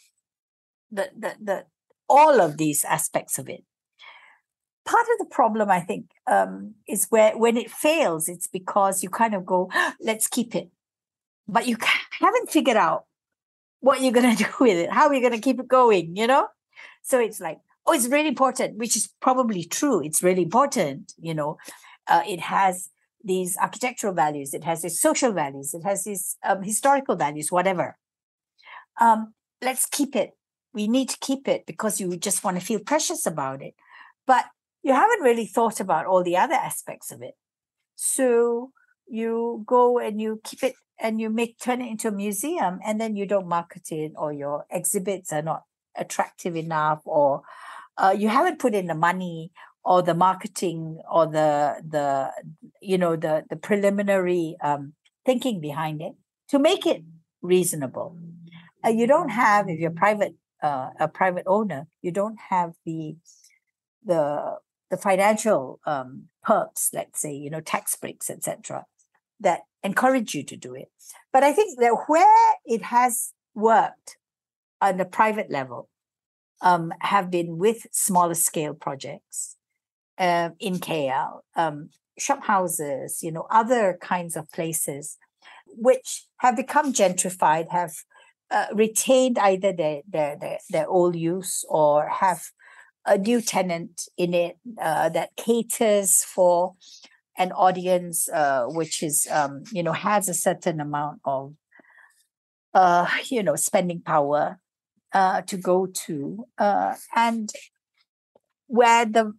the, 0.92 1.10
the, 1.18 1.34
the 1.42 1.64
all 2.08 2.40
of 2.40 2.58
these 2.58 2.84
aspects 2.84 3.38
of 3.38 3.48
it. 3.48 3.64
Part 4.84 5.06
of 5.12 5.18
the 5.18 5.34
problem, 5.34 5.70
I 5.70 5.80
think, 5.80 6.10
um, 6.26 6.74
is 6.86 7.06
where 7.08 7.36
when 7.36 7.56
it 7.56 7.70
fails, 7.70 8.28
it's 8.28 8.46
because 8.46 9.02
you 9.02 9.08
kind 9.08 9.34
of 9.34 9.46
go, 9.46 9.70
let's 10.00 10.28
keep 10.28 10.54
it, 10.54 10.70
but 11.48 11.66
you 11.66 11.76
haven't 12.20 12.50
figured 12.50 12.76
out 12.76 13.06
what 13.80 14.02
you're 14.02 14.12
going 14.12 14.36
to 14.36 14.44
do 14.44 14.50
with 14.60 14.76
it. 14.76 14.92
How 14.92 15.08
are 15.08 15.14
you 15.14 15.20
going 15.20 15.32
to 15.32 15.40
keep 15.40 15.58
it 15.58 15.68
going? 15.68 16.16
You 16.16 16.26
know, 16.26 16.48
so 17.02 17.18
it's 17.18 17.40
like, 17.40 17.60
oh, 17.86 17.92
it's 17.92 18.08
really 18.08 18.28
important, 18.28 18.76
which 18.76 18.96
is 18.96 19.08
probably 19.20 19.64
true. 19.64 20.04
It's 20.04 20.22
really 20.22 20.42
important. 20.42 21.14
You 21.18 21.34
know, 21.34 21.58
uh, 22.08 22.22
it 22.26 22.40
has 22.40 22.90
these 23.24 23.56
architectural 23.56 24.14
values, 24.14 24.54
it 24.54 24.64
has 24.64 24.82
these 24.82 25.00
social 25.00 25.32
values, 25.32 25.74
it 25.74 25.84
has 25.84 26.04
these 26.04 26.36
um, 26.44 26.62
historical 26.62 27.16
values, 27.16 27.52
whatever. 27.52 27.96
Um, 29.00 29.34
let's 29.60 29.86
keep 29.86 30.14
it 30.16 30.32
we 30.72 30.88
need 30.88 31.08
to 31.10 31.18
keep 31.20 31.48
it 31.48 31.66
because 31.66 32.00
you 32.00 32.16
just 32.16 32.44
want 32.44 32.58
to 32.58 32.64
feel 32.64 32.80
precious 32.80 33.26
about 33.26 33.62
it. 33.62 33.74
But 34.26 34.46
you 34.82 34.92
haven't 34.92 35.20
really 35.20 35.46
thought 35.46 35.80
about 35.80 36.06
all 36.06 36.24
the 36.24 36.36
other 36.36 36.54
aspects 36.54 37.12
of 37.12 37.22
it. 37.22 37.34
So 37.94 38.72
you 39.06 39.64
go 39.66 39.98
and 39.98 40.20
you 40.20 40.40
keep 40.42 40.62
it 40.62 40.74
and 40.98 41.20
you 41.20 41.30
make 41.30 41.58
turn 41.58 41.82
it 41.82 41.90
into 41.90 42.08
a 42.08 42.12
museum 42.12 42.78
and 42.84 43.00
then 43.00 43.16
you 43.16 43.26
don't 43.26 43.48
market 43.48 43.90
it 43.90 44.12
or 44.16 44.32
your 44.32 44.64
exhibits 44.70 45.32
are 45.32 45.42
not 45.42 45.64
attractive 45.96 46.56
enough 46.56 47.00
or 47.04 47.42
uh, 47.98 48.14
you 48.16 48.28
haven't 48.28 48.58
put 48.58 48.74
in 48.74 48.86
the 48.86 48.94
money 48.94 49.52
or 49.84 50.02
the 50.02 50.14
marketing 50.14 51.00
or 51.10 51.26
the 51.26 51.82
the 51.88 52.30
you 52.80 52.98
know 52.98 53.16
the 53.16 53.44
the 53.50 53.56
preliminary 53.56 54.56
um, 54.62 54.94
thinking 55.24 55.60
behind 55.60 56.00
it 56.00 56.12
to 56.48 56.58
make 56.58 56.86
it 56.86 57.02
reasonable 57.40 58.16
uh, 58.84 58.88
you 58.88 59.06
don't 59.06 59.30
have 59.30 59.68
if 59.68 59.78
you're 59.78 59.90
private 59.90 60.34
uh, 60.62 60.90
a 61.00 61.08
private 61.08 61.44
owner, 61.46 61.88
you 62.00 62.12
don't 62.12 62.38
have 62.50 62.74
the 62.86 63.16
the 64.04 64.58
the 64.90 64.96
financial 64.96 65.80
um, 65.86 66.28
perks, 66.42 66.90
let's 66.92 67.20
say, 67.20 67.32
you 67.32 67.50
know, 67.50 67.60
tax 67.60 67.96
breaks, 67.96 68.28
etc., 68.28 68.84
that 69.40 69.62
encourage 69.82 70.34
you 70.34 70.44
to 70.44 70.56
do 70.56 70.74
it. 70.74 70.90
But 71.32 71.42
I 71.42 71.52
think 71.52 71.80
that 71.80 72.04
where 72.06 72.54
it 72.64 72.82
has 72.82 73.32
worked 73.54 74.18
on 74.80 75.00
a 75.00 75.04
private 75.04 75.50
level 75.50 75.88
um, 76.60 76.92
have 77.00 77.30
been 77.30 77.58
with 77.58 77.86
smaller 77.90 78.34
scale 78.34 78.74
projects 78.74 79.56
uh, 80.22 80.50
in 80.60 80.78
KL, 80.78 81.40
um, 81.56 81.90
shop 82.16 82.44
houses, 82.44 83.22
you 83.22 83.32
know, 83.32 83.46
other 83.50 83.98
kinds 84.00 84.36
of 84.36 84.50
places 84.52 85.18
which 85.66 86.26
have 86.38 86.56
become 86.56 86.92
gentrified, 86.92 87.68
have 87.70 87.92
uh, 88.50 88.66
retained 88.72 89.38
either 89.38 89.72
their, 89.72 90.02
their, 90.08 90.36
their 90.38 90.58
their 90.70 90.88
old 90.88 91.16
use 91.16 91.64
or 91.68 92.08
have 92.08 92.42
a 93.04 93.18
new 93.18 93.40
tenant 93.40 94.02
in 94.16 94.34
it 94.34 94.58
uh, 94.80 95.08
that 95.08 95.34
caters 95.36 96.22
for 96.22 96.74
an 97.38 97.50
audience 97.52 98.28
uh, 98.28 98.64
which 98.66 99.02
is 99.02 99.26
um, 99.30 99.64
you 99.72 99.82
know 99.82 99.92
has 99.92 100.28
a 100.28 100.34
certain 100.34 100.80
amount 100.80 101.18
of 101.24 101.54
uh, 102.74 103.08
you 103.28 103.42
know 103.42 103.56
spending 103.56 104.00
power 104.00 104.60
uh, 105.14 105.40
to 105.42 105.56
go 105.56 105.86
to 105.86 106.44
uh, 106.58 106.94
and 107.16 107.50
where 108.66 109.04
the 109.04 109.32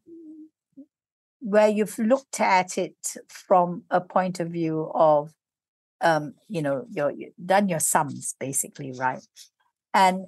where 1.43 1.67
you've 1.67 1.99
looked 1.99 2.39
at 2.39 2.77
it 2.77 2.95
from 3.27 3.83
a 3.89 3.99
point 3.99 4.39
of 4.39 4.49
view 4.49 4.89
of 4.95 5.33
um, 6.01 6.33
you 6.49 6.61
know, 6.61 6.85
your 6.91 7.13
done 7.43 7.69
your 7.69 7.79
sums 7.79 8.35
basically, 8.39 8.91
right? 8.91 9.25
And 9.93 10.27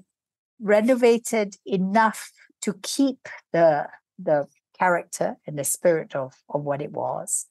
renovated 0.59 1.55
enough 1.65 2.31
to 2.61 2.73
keep 2.81 3.27
the 3.51 3.87
the 4.17 4.47
character 4.77 5.37
and 5.45 5.57
the 5.57 5.63
spirit 5.63 6.15
of 6.15 6.33
of 6.49 6.63
what 6.63 6.81
it 6.81 6.91
was. 6.91 7.47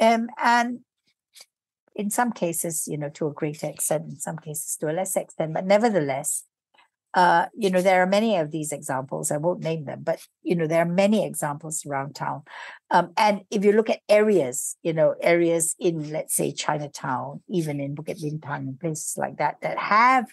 Um, 0.00 0.28
and 0.42 0.80
in 1.94 2.10
some 2.10 2.32
cases, 2.32 2.86
you 2.86 2.96
know, 2.96 3.10
to 3.10 3.26
a 3.26 3.32
greater 3.32 3.66
extent, 3.68 4.04
in 4.08 4.18
some 4.18 4.38
cases 4.38 4.76
to 4.76 4.90
a 4.90 4.92
less 4.92 5.16
extent, 5.16 5.52
but 5.52 5.66
nevertheless, 5.66 6.44
uh, 7.14 7.46
you 7.56 7.70
know, 7.70 7.80
there 7.80 8.02
are 8.02 8.06
many 8.06 8.36
of 8.36 8.50
these 8.50 8.70
examples. 8.70 9.30
I 9.30 9.38
won't 9.38 9.62
name 9.62 9.84
them, 9.84 10.00
but 10.02 10.20
you 10.42 10.54
know, 10.54 10.66
there 10.66 10.82
are 10.82 10.84
many 11.04 11.24
examples 11.24 11.84
around 11.86 12.14
town. 12.14 12.42
Um, 12.90 13.12
and 13.16 13.42
if 13.50 13.64
you 13.64 13.72
look 13.72 13.90
at 13.90 14.00
areas, 14.08 14.76
you 14.82 14.92
know, 14.92 15.14
areas 15.20 15.74
in, 15.78 16.10
let's 16.10 16.34
say, 16.34 16.52
Chinatown, 16.52 17.42
even 17.48 17.80
in 17.80 17.96
Bukit 17.96 18.22
Bintang 18.22 18.68
and 18.68 18.80
places 18.80 19.16
like 19.16 19.38
that, 19.38 19.60
that 19.62 19.78
have 19.78 20.26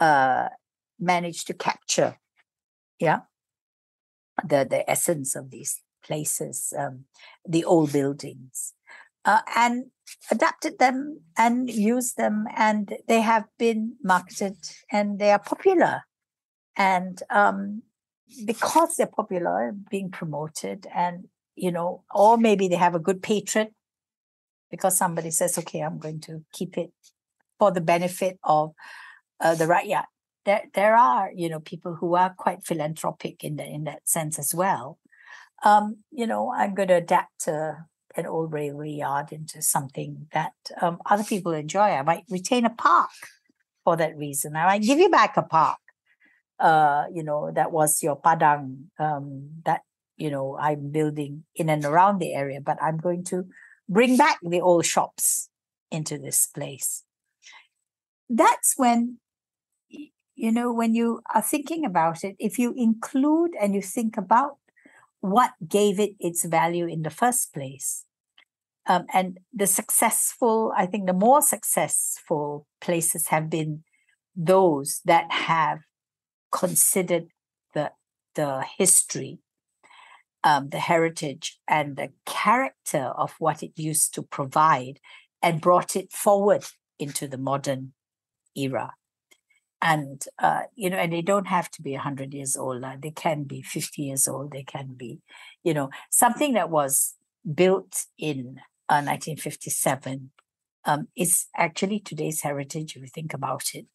uh, 0.00 0.48
managed 0.98 1.46
to 1.48 1.54
capture, 1.54 2.16
yeah, 2.98 3.20
the 4.42 4.66
the 4.68 4.88
essence 4.90 5.36
of 5.36 5.50
these 5.50 5.82
places, 6.02 6.72
um, 6.76 7.04
the 7.46 7.64
old 7.64 7.92
buildings, 7.92 8.74
uh, 9.24 9.40
and 9.56 9.86
adapted 10.30 10.78
them 10.78 11.20
and 11.36 11.70
used 11.70 12.16
them, 12.16 12.46
and 12.56 12.96
they 13.08 13.20
have 13.20 13.44
been 13.58 13.96
marketed 14.02 14.56
and 14.90 15.18
they 15.18 15.30
are 15.30 15.38
popular. 15.38 16.02
And 16.76 17.22
um, 17.30 17.82
because 18.44 18.96
they're 18.96 19.06
popular, 19.06 19.72
being 19.90 20.10
promoted, 20.10 20.86
and 20.94 21.24
you 21.54 21.70
know, 21.70 22.04
or 22.14 22.38
maybe 22.38 22.68
they 22.68 22.76
have 22.76 22.94
a 22.94 23.00
good 23.00 23.22
patron 23.22 23.68
because 24.70 24.96
somebody 24.96 25.30
says, 25.30 25.58
"Okay, 25.58 25.80
I'm 25.80 25.98
going 25.98 26.20
to 26.22 26.44
keep 26.52 26.78
it 26.78 26.92
for 27.58 27.70
the 27.70 27.80
benefit 27.80 28.38
of 28.42 28.72
uh, 29.40 29.54
the 29.54 29.66
rakyat." 29.66 30.04
There, 30.44 30.62
there 30.74 30.96
are 30.96 31.30
you 31.34 31.48
know 31.48 31.60
people 31.60 31.96
who 32.00 32.14
are 32.14 32.34
quite 32.36 32.64
philanthropic 32.64 33.44
in 33.44 33.56
the, 33.56 33.64
in 33.64 33.84
that 33.84 34.08
sense 34.08 34.38
as 34.38 34.54
well. 34.54 34.98
Um, 35.62 35.98
you 36.10 36.26
know, 36.26 36.52
I'm 36.52 36.74
going 36.74 36.88
to 36.88 36.94
adapt 36.94 37.42
to 37.42 37.84
an 38.16 38.26
old 38.26 38.52
railway 38.52 38.90
yard 38.90 39.32
into 39.32 39.62
something 39.62 40.28
that 40.32 40.52
um, 40.80 40.98
other 41.06 41.24
people 41.24 41.52
enjoy. 41.52 41.80
I 41.80 42.02
might 42.02 42.24
retain 42.28 42.64
a 42.64 42.70
park 42.70 43.10
for 43.84 43.96
that 43.96 44.16
reason. 44.16 44.56
I 44.56 44.66
might 44.66 44.82
give 44.82 44.98
you 44.98 45.08
back 45.08 45.36
a 45.36 45.42
park. 45.42 45.78
Uh, 46.58 47.04
you 47.12 47.22
know, 47.22 47.50
that 47.50 47.72
was 47.72 48.02
your 48.02 48.20
padang 48.20 48.84
um, 48.98 49.50
that 49.64 49.82
you 50.16 50.30
know 50.30 50.56
I'm 50.60 50.90
building 50.90 51.44
in 51.56 51.68
and 51.68 51.84
around 51.84 52.18
the 52.18 52.34
area, 52.34 52.60
but 52.60 52.78
I'm 52.80 52.98
going 52.98 53.24
to 53.24 53.46
bring 53.88 54.16
back 54.16 54.38
the 54.42 54.60
old 54.60 54.86
shops 54.86 55.48
into 55.90 56.18
this 56.18 56.46
place. 56.46 57.04
That's 58.28 58.74
when 58.76 59.18
you 60.34 60.52
know 60.52 60.72
when 60.72 60.94
you 60.94 61.20
are 61.34 61.42
thinking 61.42 61.84
about 61.84 62.22
it. 62.22 62.36
If 62.38 62.58
you 62.58 62.74
include 62.76 63.52
and 63.60 63.74
you 63.74 63.82
think 63.82 64.16
about 64.16 64.58
what 65.22 65.52
gave 65.66 65.98
it 65.98 66.10
its 66.18 66.44
value 66.44 66.86
in 66.86 67.02
the 67.02 67.10
first 67.10 67.54
place. 67.54 68.04
Um, 68.86 69.06
and 69.14 69.38
the 69.54 69.68
successful, 69.68 70.72
I 70.76 70.86
think 70.86 71.06
the 71.06 71.12
more 71.12 71.40
successful 71.40 72.66
places 72.80 73.28
have 73.28 73.48
been 73.48 73.84
those 74.34 75.00
that 75.04 75.30
have 75.30 75.78
considered 76.50 77.28
the, 77.72 77.92
the 78.34 78.64
history, 78.76 79.38
um, 80.42 80.70
the 80.70 80.80
heritage, 80.80 81.60
and 81.68 81.96
the 81.96 82.10
character 82.26 83.12
of 83.16 83.34
what 83.38 83.62
it 83.62 83.72
used 83.76 84.12
to 84.14 84.22
provide 84.22 84.98
and 85.40 85.60
brought 85.60 85.94
it 85.94 86.12
forward 86.12 86.64
into 86.98 87.28
the 87.28 87.38
modern 87.38 87.92
era 88.56 88.94
and 89.82 90.24
uh, 90.38 90.62
you 90.76 90.88
know 90.88 90.96
and 90.96 91.12
they 91.12 91.20
don't 91.20 91.48
have 91.48 91.70
to 91.72 91.82
be 91.82 91.92
100 91.92 92.32
years 92.32 92.56
old 92.56 92.84
uh, 92.84 92.96
they 93.02 93.10
can 93.10 93.42
be 93.42 93.60
50 93.60 94.02
years 94.02 94.28
old 94.28 94.52
they 94.52 94.62
can 94.62 94.94
be 94.94 95.20
you 95.62 95.74
know 95.74 95.90
something 96.10 96.54
that 96.54 96.70
was 96.70 97.16
built 97.54 98.06
in 98.16 98.60
uh, 98.88 99.02
1957 99.02 100.30
um, 100.84 101.08
is 101.16 101.46
actually 101.56 101.98
today's 101.98 102.42
heritage 102.42 102.96
if 102.96 103.02
you 103.02 103.08
think 103.08 103.34
about 103.34 103.74
it 103.74 103.86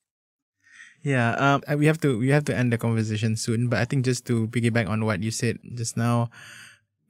Yeah, 1.04 1.36
um, 1.36 1.80
we 1.80 1.86
have 1.86 2.02
to 2.02 2.18
we 2.18 2.30
have 2.30 2.44
to 2.46 2.56
end 2.56 2.74
the 2.74 2.78
conversation 2.78 3.36
soon. 3.36 3.70
But 3.70 3.80
I 3.80 3.86
think 3.86 4.04
just 4.04 4.26
to 4.28 4.48
piggyback 4.50 4.90
on 4.90 5.06
what 5.06 5.22
you 5.24 5.32
said 5.32 5.60
just 5.76 5.96
now, 5.96 6.30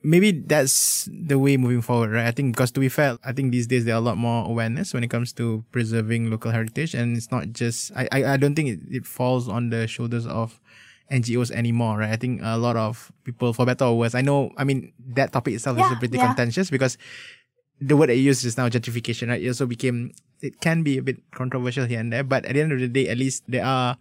maybe 0.07 0.31
that's 0.31 1.09
the 1.11 1.37
way 1.37 1.57
moving 1.57 1.81
forward, 1.81 2.11
right? 2.11 2.27
I 2.27 2.31
think 2.31 2.55
because 2.55 2.71
to 2.71 2.79
be 2.79 2.87
fair, 2.87 3.17
I 3.25 3.33
think 3.33 3.51
these 3.51 3.67
days 3.67 3.83
there 3.83 3.95
are 3.95 3.97
a 3.97 4.07
lot 4.07 4.17
more 4.17 4.45
awareness 4.45 4.93
when 4.93 5.03
it 5.03 5.09
comes 5.09 5.33
to 5.33 5.65
preserving 5.71 6.31
local 6.31 6.51
heritage, 6.51 6.93
and 6.93 7.17
it's 7.17 7.29
not 7.29 7.51
just 7.51 7.91
I 7.95 8.07
I, 8.11 8.33
I 8.33 8.37
don't 8.37 8.55
think 8.55 8.69
it, 8.69 8.79
it 8.89 9.05
falls 9.05 9.49
on 9.49 9.69
the 9.69 9.85
shoulders 9.85 10.25
of 10.25 10.61
NGOs 11.11 11.51
anymore, 11.51 11.99
right? 11.99 12.11
I 12.11 12.15
think 12.15 12.39
a 12.41 12.57
lot 12.57 12.77
of 12.77 13.11
people, 13.23 13.51
for 13.51 13.65
better 13.65 13.85
or 13.85 13.97
worse, 13.97 14.15
I 14.15 14.21
know, 14.21 14.51
I 14.57 14.63
mean, 14.63 14.93
that 15.15 15.31
topic 15.31 15.55
itself 15.55 15.77
yeah, 15.77 15.91
is 15.91 15.99
pretty 15.99 16.17
yeah. 16.17 16.27
contentious 16.27 16.69
because 16.69 16.97
the 17.79 17.95
word 17.95 18.09
I 18.09 18.13
used 18.13 18.41
just 18.43 18.57
now, 18.57 18.67
gentrification, 18.67 19.29
right? 19.29 19.41
It 19.41 19.47
also 19.47 19.65
became, 19.65 20.11
it 20.41 20.59
can 20.59 20.83
be 20.83 20.97
a 20.97 21.01
bit 21.01 21.17
controversial 21.31 21.85
here 21.85 21.99
and 21.99 22.11
there, 22.11 22.23
but 22.23 22.45
at 22.45 22.53
the 22.53 22.61
end 22.61 22.71
of 22.71 22.79
the 22.79 22.87
day, 22.87 23.07
at 23.07 23.17
least 23.17 23.43
there 23.47 23.63
are 23.63 23.97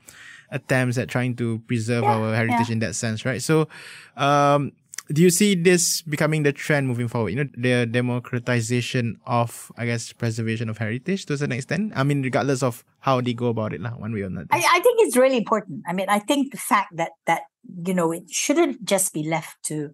attempts 0.50 0.98
at 0.98 1.08
trying 1.08 1.36
to 1.36 1.58
preserve 1.66 2.02
yeah, 2.02 2.10
our 2.10 2.34
heritage 2.34 2.70
in 2.70 2.80
that 2.80 2.94
sense, 2.94 3.24
right? 3.24 3.42
So, 3.42 3.68
um, 4.16 4.72
do 5.08 5.22
you 5.22 5.30
see 5.30 5.54
this 5.54 6.02
becoming 6.02 6.42
the 6.42 6.52
trend 6.52 6.88
moving 6.88 7.08
forward? 7.08 7.30
You 7.30 7.44
know, 7.44 7.50
the 7.56 7.86
democratization 7.86 9.20
of, 9.26 9.70
I 9.76 9.86
guess, 9.86 10.12
preservation 10.12 10.68
of 10.68 10.78
heritage 10.78 11.26
to 11.26 11.38
certain 11.38 11.52
extent. 11.52 11.92
I 11.94 12.02
mean, 12.02 12.22
regardless 12.22 12.62
of 12.62 12.84
how 13.00 13.20
they 13.20 13.34
go 13.34 13.48
about 13.48 13.72
it, 13.72 13.80
lah, 13.80 13.90
one 13.90 14.12
way 14.12 14.22
or 14.22 14.26
another. 14.26 14.48
I, 14.50 14.58
I 14.58 14.80
think 14.80 14.98
it's 15.00 15.16
really 15.16 15.36
important. 15.36 15.82
I 15.86 15.92
mean, 15.92 16.08
I 16.08 16.18
think 16.18 16.52
the 16.52 16.58
fact 16.58 16.96
that 16.96 17.12
that 17.26 17.42
you 17.84 17.94
know 17.94 18.12
it 18.12 18.30
shouldn't 18.30 18.84
just 18.84 19.12
be 19.12 19.22
left 19.22 19.62
to 19.64 19.90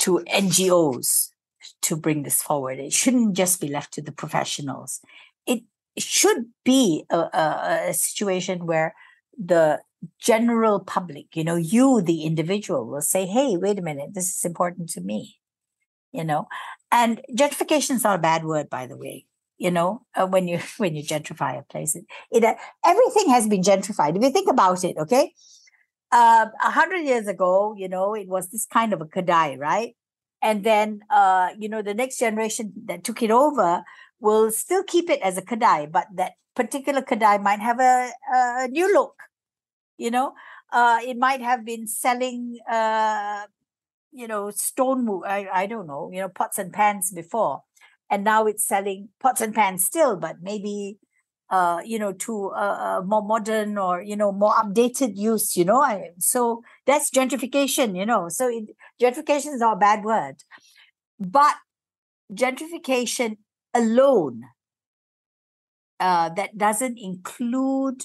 to 0.00 0.24
NGOs 0.28 1.30
to 1.82 1.96
bring 1.96 2.22
this 2.22 2.42
forward. 2.42 2.78
It 2.78 2.92
shouldn't 2.92 3.34
just 3.34 3.60
be 3.60 3.68
left 3.68 3.92
to 3.94 4.02
the 4.02 4.12
professionals. 4.12 5.00
It, 5.46 5.62
it 5.96 6.02
should 6.02 6.46
be 6.64 7.04
a, 7.10 7.18
a, 7.18 7.84
a 7.88 7.94
situation 7.94 8.66
where 8.66 8.94
the 9.36 9.80
general 10.20 10.80
public, 10.80 11.36
you 11.36 11.44
know, 11.44 11.56
you, 11.56 12.00
the 12.00 12.22
individual, 12.24 12.86
will 12.86 13.02
say, 13.02 13.26
hey, 13.26 13.56
wait 13.56 13.78
a 13.78 13.82
minute, 13.82 14.14
this 14.14 14.34
is 14.34 14.44
important 14.44 14.88
to 14.90 15.00
me, 15.00 15.36
you 16.12 16.24
know. 16.24 16.48
And 16.90 17.20
gentrification 17.36 17.96
is 17.96 18.04
not 18.04 18.18
a 18.18 18.22
bad 18.22 18.44
word, 18.44 18.70
by 18.70 18.86
the 18.86 18.96
way. 18.96 19.26
You 19.58 19.70
know, 19.70 20.06
uh, 20.14 20.26
when 20.26 20.48
you 20.48 20.58
when 20.78 20.96
you 20.96 21.02
gentrify 21.02 21.58
a 21.58 21.62
place, 21.62 21.94
it, 21.94 22.04
it 22.30 22.44
uh, 22.44 22.54
everything 22.84 23.28
has 23.30 23.46
been 23.46 23.62
gentrified. 23.62 24.16
If 24.16 24.22
you 24.22 24.30
think 24.30 24.50
about 24.50 24.84
it, 24.84 24.96
okay, 24.96 25.32
uh, 26.12 26.46
a 26.62 26.66
uh, 26.66 26.70
hundred 26.70 27.02
years 27.02 27.28
ago, 27.28 27.74
you 27.76 27.88
know, 27.88 28.14
it 28.14 28.28
was 28.28 28.50
this 28.50 28.66
kind 28.66 28.92
of 28.92 29.00
a 29.00 29.06
kadai, 29.06 29.58
right? 29.58 29.94
And 30.42 30.64
then, 30.64 31.00
uh, 31.10 31.50
you 31.58 31.68
know, 31.68 31.82
the 31.82 31.92
next 31.92 32.18
generation 32.18 32.72
that 32.86 33.04
took 33.04 33.22
it 33.22 33.30
over 33.30 33.84
will 34.18 34.50
still 34.50 34.82
keep 34.82 35.10
it 35.10 35.20
as 35.20 35.36
a 35.36 35.42
kadai, 35.42 35.92
but 35.92 36.06
that 36.14 36.32
particular 36.56 37.02
kadai 37.02 37.42
might 37.42 37.60
have 37.60 37.78
a, 37.78 38.10
a 38.32 38.68
new 38.68 38.90
look 38.92 39.14
you 40.00 40.10
know 40.10 40.32
uh, 40.72 40.98
it 41.02 41.16
might 41.18 41.42
have 41.42 41.64
been 41.64 41.86
selling 41.86 42.58
uh, 42.70 43.44
you 44.12 44.26
know 44.26 44.50
stone 44.50 45.08
I, 45.26 45.48
I 45.52 45.66
don't 45.66 45.86
know 45.86 46.10
you 46.12 46.20
know 46.20 46.28
pots 46.28 46.58
and 46.58 46.72
pans 46.72 47.10
before 47.12 47.62
and 48.10 48.24
now 48.24 48.46
it's 48.46 48.66
selling 48.66 49.08
pots 49.20 49.40
and 49.40 49.54
pans 49.54 49.84
still 49.84 50.16
but 50.16 50.36
maybe 50.42 50.98
uh, 51.50 51.80
you 51.84 51.98
know 51.98 52.12
to 52.12 52.48
a, 52.50 53.02
more 53.04 53.22
modern 53.22 53.78
or 53.78 54.02
you 54.02 54.16
know 54.16 54.32
more 54.32 54.52
updated 54.54 55.12
use 55.16 55.56
you 55.56 55.64
know 55.64 55.82
I, 55.82 56.10
so 56.18 56.62
that's 56.86 57.10
gentrification 57.10 57.96
you 57.96 58.06
know 58.06 58.28
so 58.28 58.48
it, 58.48 58.70
gentrification 59.00 59.54
is 59.54 59.60
not 59.60 59.76
a 59.76 59.80
bad 59.80 60.04
word 60.04 60.36
but 61.20 61.56
gentrification 62.32 63.38
alone 63.74 64.42
uh, 65.98 66.28
that 66.30 66.56
doesn't 66.56 66.98
include 66.98 68.02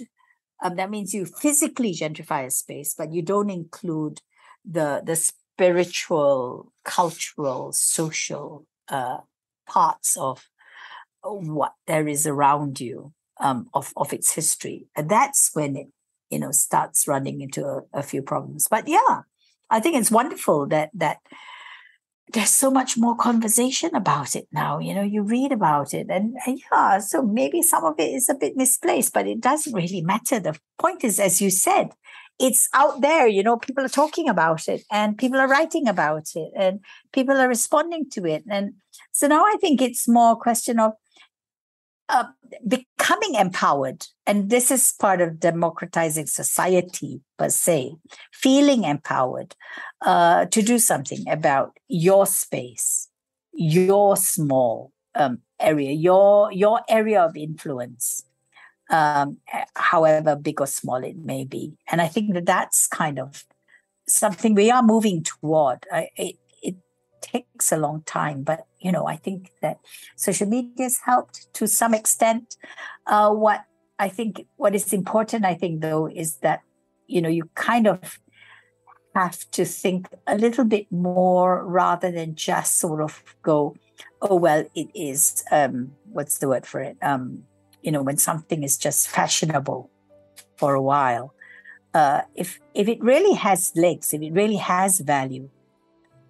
um, 0.64 0.76
that 0.76 0.90
means 0.90 1.14
you 1.14 1.26
physically 1.26 1.94
gentrify 1.94 2.46
a 2.46 2.52
space, 2.52 2.94
but 2.98 3.14
you 3.14 3.22
don't 3.22 3.50
include 3.50 4.22
the 4.64 5.02
the 5.06 5.16
spiritual, 5.16 6.72
cultural, 6.84 7.72
social 7.74 8.66
uh, 8.90 9.18
parts 9.68 10.18
of 10.18 10.50
what 11.24 11.74
there 11.88 12.08
is 12.08 12.26
around 12.28 12.80
you 12.80 13.14
um, 13.40 13.68
of 13.74 13.94
of 13.98 14.14
its 14.14 14.34
history, 14.34 14.88
and 14.96 15.10
that's 15.10 15.52
when 15.54 15.76
it 15.76 15.88
you 16.30 16.40
know 16.40 16.52
starts 16.52 17.08
running 17.08 17.42
into 17.42 17.66
a, 17.66 17.82
a 17.94 18.04
few 18.04 18.22
problems. 18.22 18.68
But 18.70 18.88
yeah, 18.88 19.22
I 19.70 19.80
think 19.80 19.98
it's 19.98 20.12
wonderful 20.12 20.68
that 20.68 20.90
that 20.94 21.18
there's 22.34 22.50
so 22.50 22.72
much 22.72 22.98
more 22.98 23.16
conversation 23.16 23.94
about 23.94 24.36
it 24.36 24.48
now. 24.52 24.80
You 24.80 24.94
know, 24.94 25.04
you 25.04 25.22
read 25.22 25.52
about 25.52 25.94
it, 25.94 26.08
and, 26.10 26.36
and, 26.46 26.60
yeah, 26.72 27.00
so 27.00 27.22
maybe 27.22 27.62
some 27.62 27.86
of 27.86 27.96
it 28.00 28.14
is 28.14 28.30
a 28.30 28.36
bit 28.36 28.58
misplaced, 28.58 29.14
but 29.14 29.28
it 29.28 29.42
doesn't 29.42 29.74
really 29.74 30.02
matter. 30.02 30.40
The 30.40 30.58
point 30.80 31.04
is, 31.04 31.20
as 31.20 31.42
you 31.42 31.50
said, 31.50 31.90
it's 32.40 32.68
out 32.74 33.02
there. 33.02 33.28
You 33.28 33.44
know, 33.44 33.58
people 33.58 33.86
are 33.86 33.90
talking 33.90 34.28
about 34.28 34.68
it, 34.68 34.84
and 34.92 35.18
people 35.18 35.40
are 35.40 35.48
writing 35.48 35.88
about 35.88 36.30
it, 36.36 36.52
and 36.56 36.80
people 37.14 37.38
are 37.38 37.48
responding 37.48 38.10
to 38.12 38.26
it, 38.26 38.44
and 38.50 38.74
so 39.12 39.28
now 39.28 39.44
I 39.46 39.56
think 39.62 39.82
it's 39.82 40.08
more 40.08 40.34
a 40.34 40.36
question 40.36 40.80
of 40.80 40.94
uh, 42.10 42.26
becoming 42.68 43.36
empowered, 43.36 44.06
and 44.28 44.50
this 44.50 44.72
is 44.72 44.94
part 45.00 45.22
of 45.22 45.40
democratizing 45.40 46.28
society 46.28 47.22
per 47.38 47.50
se, 47.50 47.96
feeling 48.32 48.84
empowered 48.84 49.56
uh, 50.02 50.46
to 50.46 50.62
do 50.62 50.78
something 50.78 51.28
about 51.30 51.78
your 51.88 52.26
space, 52.26 53.10
your 53.54 54.16
small 54.18 54.92
um, 55.16 55.40
area, 55.60 55.92
your 55.92 56.52
your 56.52 56.82
area 56.88 57.22
of 57.22 57.36
influence, 57.36 58.26
um, 58.90 59.38
however 59.76 60.36
big 60.36 60.62
or 60.62 60.68
small 60.68 61.04
it 61.04 61.18
may 61.18 61.44
be. 61.44 61.74
And 61.92 62.02
I 62.02 62.08
think 62.08 62.34
that 62.34 62.46
that's 62.46 62.88
kind 62.88 63.20
of 63.20 63.46
something 64.08 64.54
we 64.54 64.70
are 64.70 64.84
moving 64.84 65.24
toward. 65.24 65.86
I, 65.92 66.10
it 66.16 66.36
takes 67.26 67.72
a 67.72 67.78
long 67.78 68.04
time, 68.06 68.44
but 68.44 68.66
you 68.80 68.92
know, 68.92 69.08
I 69.08 69.16
think 69.16 69.52
that 69.62 69.80
social 70.16 70.48
media 70.48 70.86
has 70.86 71.00
helped 71.06 71.54
to 71.56 71.68
some 71.68 71.94
extent. 71.94 72.56
Uh, 73.08 73.32
what 73.32 73.66
I 73.98 74.10
think, 74.10 74.46
what 74.58 74.76
is 74.76 74.94
important, 74.94 75.46
I 75.46 75.56
think, 75.56 75.82
though, 75.82 76.08
is 76.08 76.38
that 76.38 76.62
you 77.08 77.22
know 77.22 77.30
you 77.30 77.50
kind 77.56 77.88
of 77.88 78.20
have 79.16 79.50
to 79.52 79.64
think 79.64 80.08
a 80.28 80.38
little 80.38 80.66
bit 80.66 80.92
more 80.92 81.66
rather 81.66 82.12
than 82.12 82.36
just 82.36 82.78
sort 82.78 83.02
of 83.02 83.24
go, 83.42 83.76
oh 84.22 84.36
well, 84.36 84.66
it 84.76 84.90
is. 84.94 85.44
Um, 85.52 85.94
what's 86.12 86.38
the 86.40 86.50
word 86.50 86.66
for 86.66 86.82
it? 86.82 86.98
Um, 87.02 87.44
you 87.82 87.92
know, 87.92 88.04
when 88.04 88.18
something 88.18 88.64
is 88.64 88.78
just 88.78 89.08
fashionable 89.08 89.90
for 90.58 90.74
a 90.74 90.82
while. 90.82 91.34
Uh, 91.94 92.22
if 92.36 92.60
if 92.74 92.88
it 92.90 93.02
really 93.02 93.36
has 93.36 93.72
legs, 93.76 94.14
if 94.14 94.22
it 94.22 94.34
really 94.34 94.58
has 94.58 95.00
value, 95.00 95.50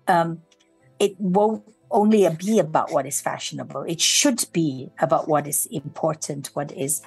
um, 0.08 0.42
it 1.00 1.20
won't 1.20 1.64
only 1.92 2.28
be 2.38 2.60
about 2.60 2.92
what 2.92 3.06
is 3.06 3.22
fashionable. 3.22 3.84
It 3.84 4.02
should 4.02 4.46
be 4.52 4.90
about 5.00 5.28
what 5.28 5.48
is 5.48 5.68
important, 5.72 6.52
what 6.54 6.72
is 6.72 7.02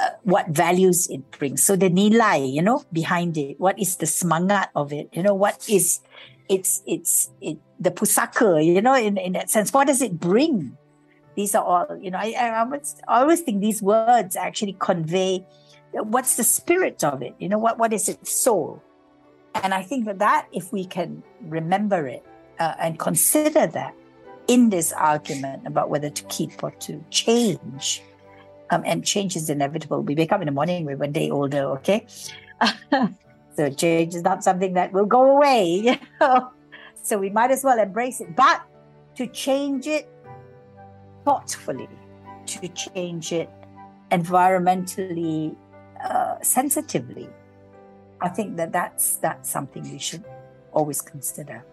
uh, 0.00 0.10
what 0.22 0.48
values 0.48 1.08
it 1.10 1.28
brings. 1.32 1.64
So 1.64 1.74
the 1.74 1.90
nilai, 1.90 2.52
you 2.52 2.62
know, 2.62 2.84
behind 2.92 3.36
it, 3.36 3.58
what 3.58 3.78
is 3.78 3.96
the 3.96 4.06
semangat 4.06 4.70
of 4.76 4.92
it? 4.92 5.08
You 5.12 5.22
know, 5.22 5.34
what 5.34 5.68
is 5.68 6.00
it's 6.48 6.82
it's 6.86 7.30
it 7.40 7.58
the 7.80 7.90
pusaka, 7.90 8.64
you 8.64 8.80
know, 8.80 8.94
in, 8.94 9.16
in 9.16 9.32
that 9.32 9.50
sense, 9.50 9.72
what 9.72 9.86
does 9.86 10.02
it 10.02 10.18
bring? 10.18 10.76
These 11.34 11.54
are 11.54 11.64
all, 11.64 11.98
you 12.00 12.10
know, 12.10 12.18
I, 12.18 12.34
I 12.38 12.58
always, 12.58 12.96
I 13.06 13.20
always 13.20 13.40
think 13.42 13.60
these 13.60 13.80
words 13.80 14.34
actually 14.34 14.76
convey 14.80 15.46
what's 15.92 16.36
the 16.36 16.44
spirit 16.44 17.04
of 17.04 17.22
it, 17.22 17.34
you 17.38 17.48
know, 17.48 17.58
what 17.58 17.78
what 17.78 17.92
is 17.92 18.08
its 18.08 18.32
soul? 18.32 18.82
And 19.54 19.72
I 19.74 19.82
think 19.82 20.04
that, 20.06 20.18
that 20.18 20.46
if 20.52 20.72
we 20.72 20.84
can 20.84 21.22
remember 21.42 22.06
it 22.06 22.24
uh, 22.58 22.74
and 22.78 22.98
consider 22.98 23.66
that, 23.66 23.94
in 24.48 24.70
this 24.70 24.92
argument 24.92 25.66
about 25.66 25.90
whether 25.90 26.10
to 26.10 26.24
keep 26.24 26.64
or 26.64 26.70
to 26.72 27.04
change. 27.10 28.02
Um, 28.70 28.82
and 28.84 29.04
change 29.04 29.36
is 29.36 29.48
inevitable. 29.48 30.02
We 30.02 30.14
wake 30.14 30.32
up 30.32 30.40
in 30.40 30.46
the 30.46 30.52
morning, 30.52 30.84
we're 30.84 30.96
one 30.96 31.12
day 31.12 31.30
older, 31.30 31.64
okay? 31.76 32.06
so 33.56 33.70
change 33.70 34.14
is 34.14 34.22
not 34.22 34.42
something 34.42 34.72
that 34.74 34.92
will 34.92 35.06
go 35.06 35.36
away. 35.36 35.64
You 35.66 35.96
know? 36.20 36.50
So 37.02 37.18
we 37.18 37.30
might 37.30 37.50
as 37.50 37.62
well 37.62 37.78
embrace 37.78 38.20
it. 38.20 38.34
But 38.34 38.62
to 39.16 39.26
change 39.26 39.86
it 39.86 40.08
thoughtfully, 41.24 41.88
to 42.46 42.68
change 42.68 43.32
it 43.32 43.50
environmentally 44.10 45.54
uh, 46.02 46.36
sensitively, 46.42 47.28
I 48.20 48.28
think 48.28 48.56
that 48.56 48.72
that's, 48.72 49.16
that's 49.16 49.48
something 49.48 49.82
we 49.82 49.98
should 49.98 50.24
always 50.72 51.00
consider. 51.00 51.64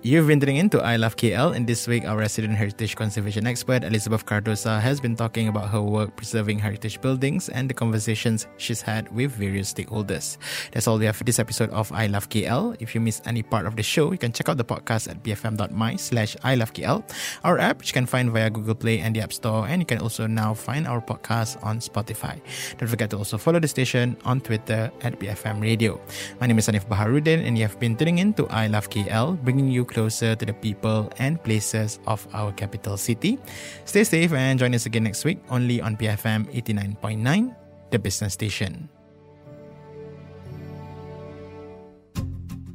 You've 0.00 0.28
been 0.28 0.38
tuning 0.38 0.58
in 0.58 0.70
to 0.70 0.80
I 0.80 0.94
Love 0.94 1.16
KL, 1.16 1.56
and 1.56 1.66
this 1.66 1.88
week 1.88 2.04
our 2.04 2.16
resident 2.16 2.54
heritage 2.54 2.94
conservation 2.94 3.48
expert 3.48 3.82
Elizabeth 3.82 4.24
Cardosa 4.24 4.80
has 4.80 5.00
been 5.00 5.16
talking 5.16 5.48
about 5.48 5.70
her 5.70 5.82
work 5.82 6.14
preserving 6.14 6.60
heritage 6.60 7.00
buildings 7.00 7.48
and 7.48 7.68
the 7.68 7.74
conversations 7.74 8.46
she's 8.58 8.80
had 8.80 9.10
with 9.10 9.32
various 9.32 9.74
stakeholders. 9.74 10.38
That's 10.70 10.86
all 10.86 10.98
we 10.98 11.06
have 11.06 11.16
for 11.16 11.24
this 11.24 11.40
episode 11.40 11.70
of 11.70 11.90
I 11.90 12.06
Love 12.06 12.28
KL. 12.28 12.76
If 12.78 12.94
you 12.94 13.00
missed 13.00 13.26
any 13.26 13.42
part 13.42 13.66
of 13.66 13.74
the 13.74 13.82
show, 13.82 14.12
you 14.12 14.18
can 14.18 14.30
check 14.30 14.48
out 14.48 14.56
the 14.56 14.64
podcast 14.64 15.10
at 15.10 15.20
bfm.my 15.24 15.96
slash 15.96 16.36
I 16.44 16.54
Love 16.54 16.72
KL, 16.74 17.02
our 17.42 17.58
app 17.58 17.78
which 17.78 17.88
you 17.88 17.94
can 17.94 18.06
find 18.06 18.30
via 18.30 18.50
Google 18.50 18.76
Play 18.76 19.00
and 19.00 19.16
the 19.16 19.20
App 19.20 19.32
Store, 19.32 19.66
and 19.66 19.82
you 19.82 19.86
can 19.86 19.98
also 19.98 20.28
now 20.28 20.54
find 20.54 20.86
our 20.86 21.00
podcast 21.00 21.60
on 21.66 21.80
Spotify. 21.80 22.40
Don't 22.78 22.88
forget 22.88 23.10
to 23.10 23.18
also 23.18 23.36
follow 23.36 23.58
the 23.58 23.66
station 23.66 24.16
on 24.24 24.40
Twitter 24.42 24.92
at 25.02 25.18
BFM 25.18 25.60
Radio. 25.60 26.00
My 26.40 26.46
name 26.46 26.60
is 26.60 26.68
Hanif 26.68 26.86
Baharudin, 26.86 27.44
and 27.44 27.58
you 27.58 27.66
have 27.66 27.80
been 27.80 27.96
tuning 27.96 28.18
in 28.18 28.32
to 28.34 28.46
I 28.46 28.68
Love 28.68 28.90
KL, 28.90 29.42
bringing 29.42 29.66
you 29.66 29.87
closer 29.88 30.36
to 30.36 30.44
the 30.46 30.52
people 30.52 31.10
and 31.18 31.42
places 31.42 31.98
of 32.06 32.26
our 32.32 32.52
capital 32.52 32.96
city. 32.96 33.38
Stay 33.84 34.04
safe 34.04 34.32
and 34.32 34.58
join 34.58 34.74
us 34.74 34.86
again 34.86 35.04
next 35.04 35.24
week 35.24 35.38
only 35.50 35.80
on 35.80 35.96
BFM 35.96 36.46
89.9, 36.54 37.56
the 37.90 37.98
business 37.98 38.34
station. 38.34 38.88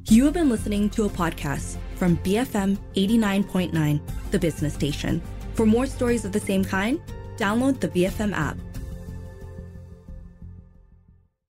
You 0.09 0.25
have 0.25 0.33
been 0.33 0.49
listening 0.49 0.89
to 0.91 1.05
a 1.05 1.09
podcast 1.09 1.77
from 1.95 2.17
BFM 2.17 2.77
89.9, 2.95 4.01
the 4.31 4.39
business 4.39 4.73
station. 4.73 5.21
For 5.53 5.65
more 5.65 5.85
stories 5.85 6.25
of 6.25 6.31
the 6.31 6.39
same 6.39 6.65
kind, 6.65 6.99
download 7.37 7.79
the 7.79 7.87
BFM 7.87 8.33
app. 8.33 8.57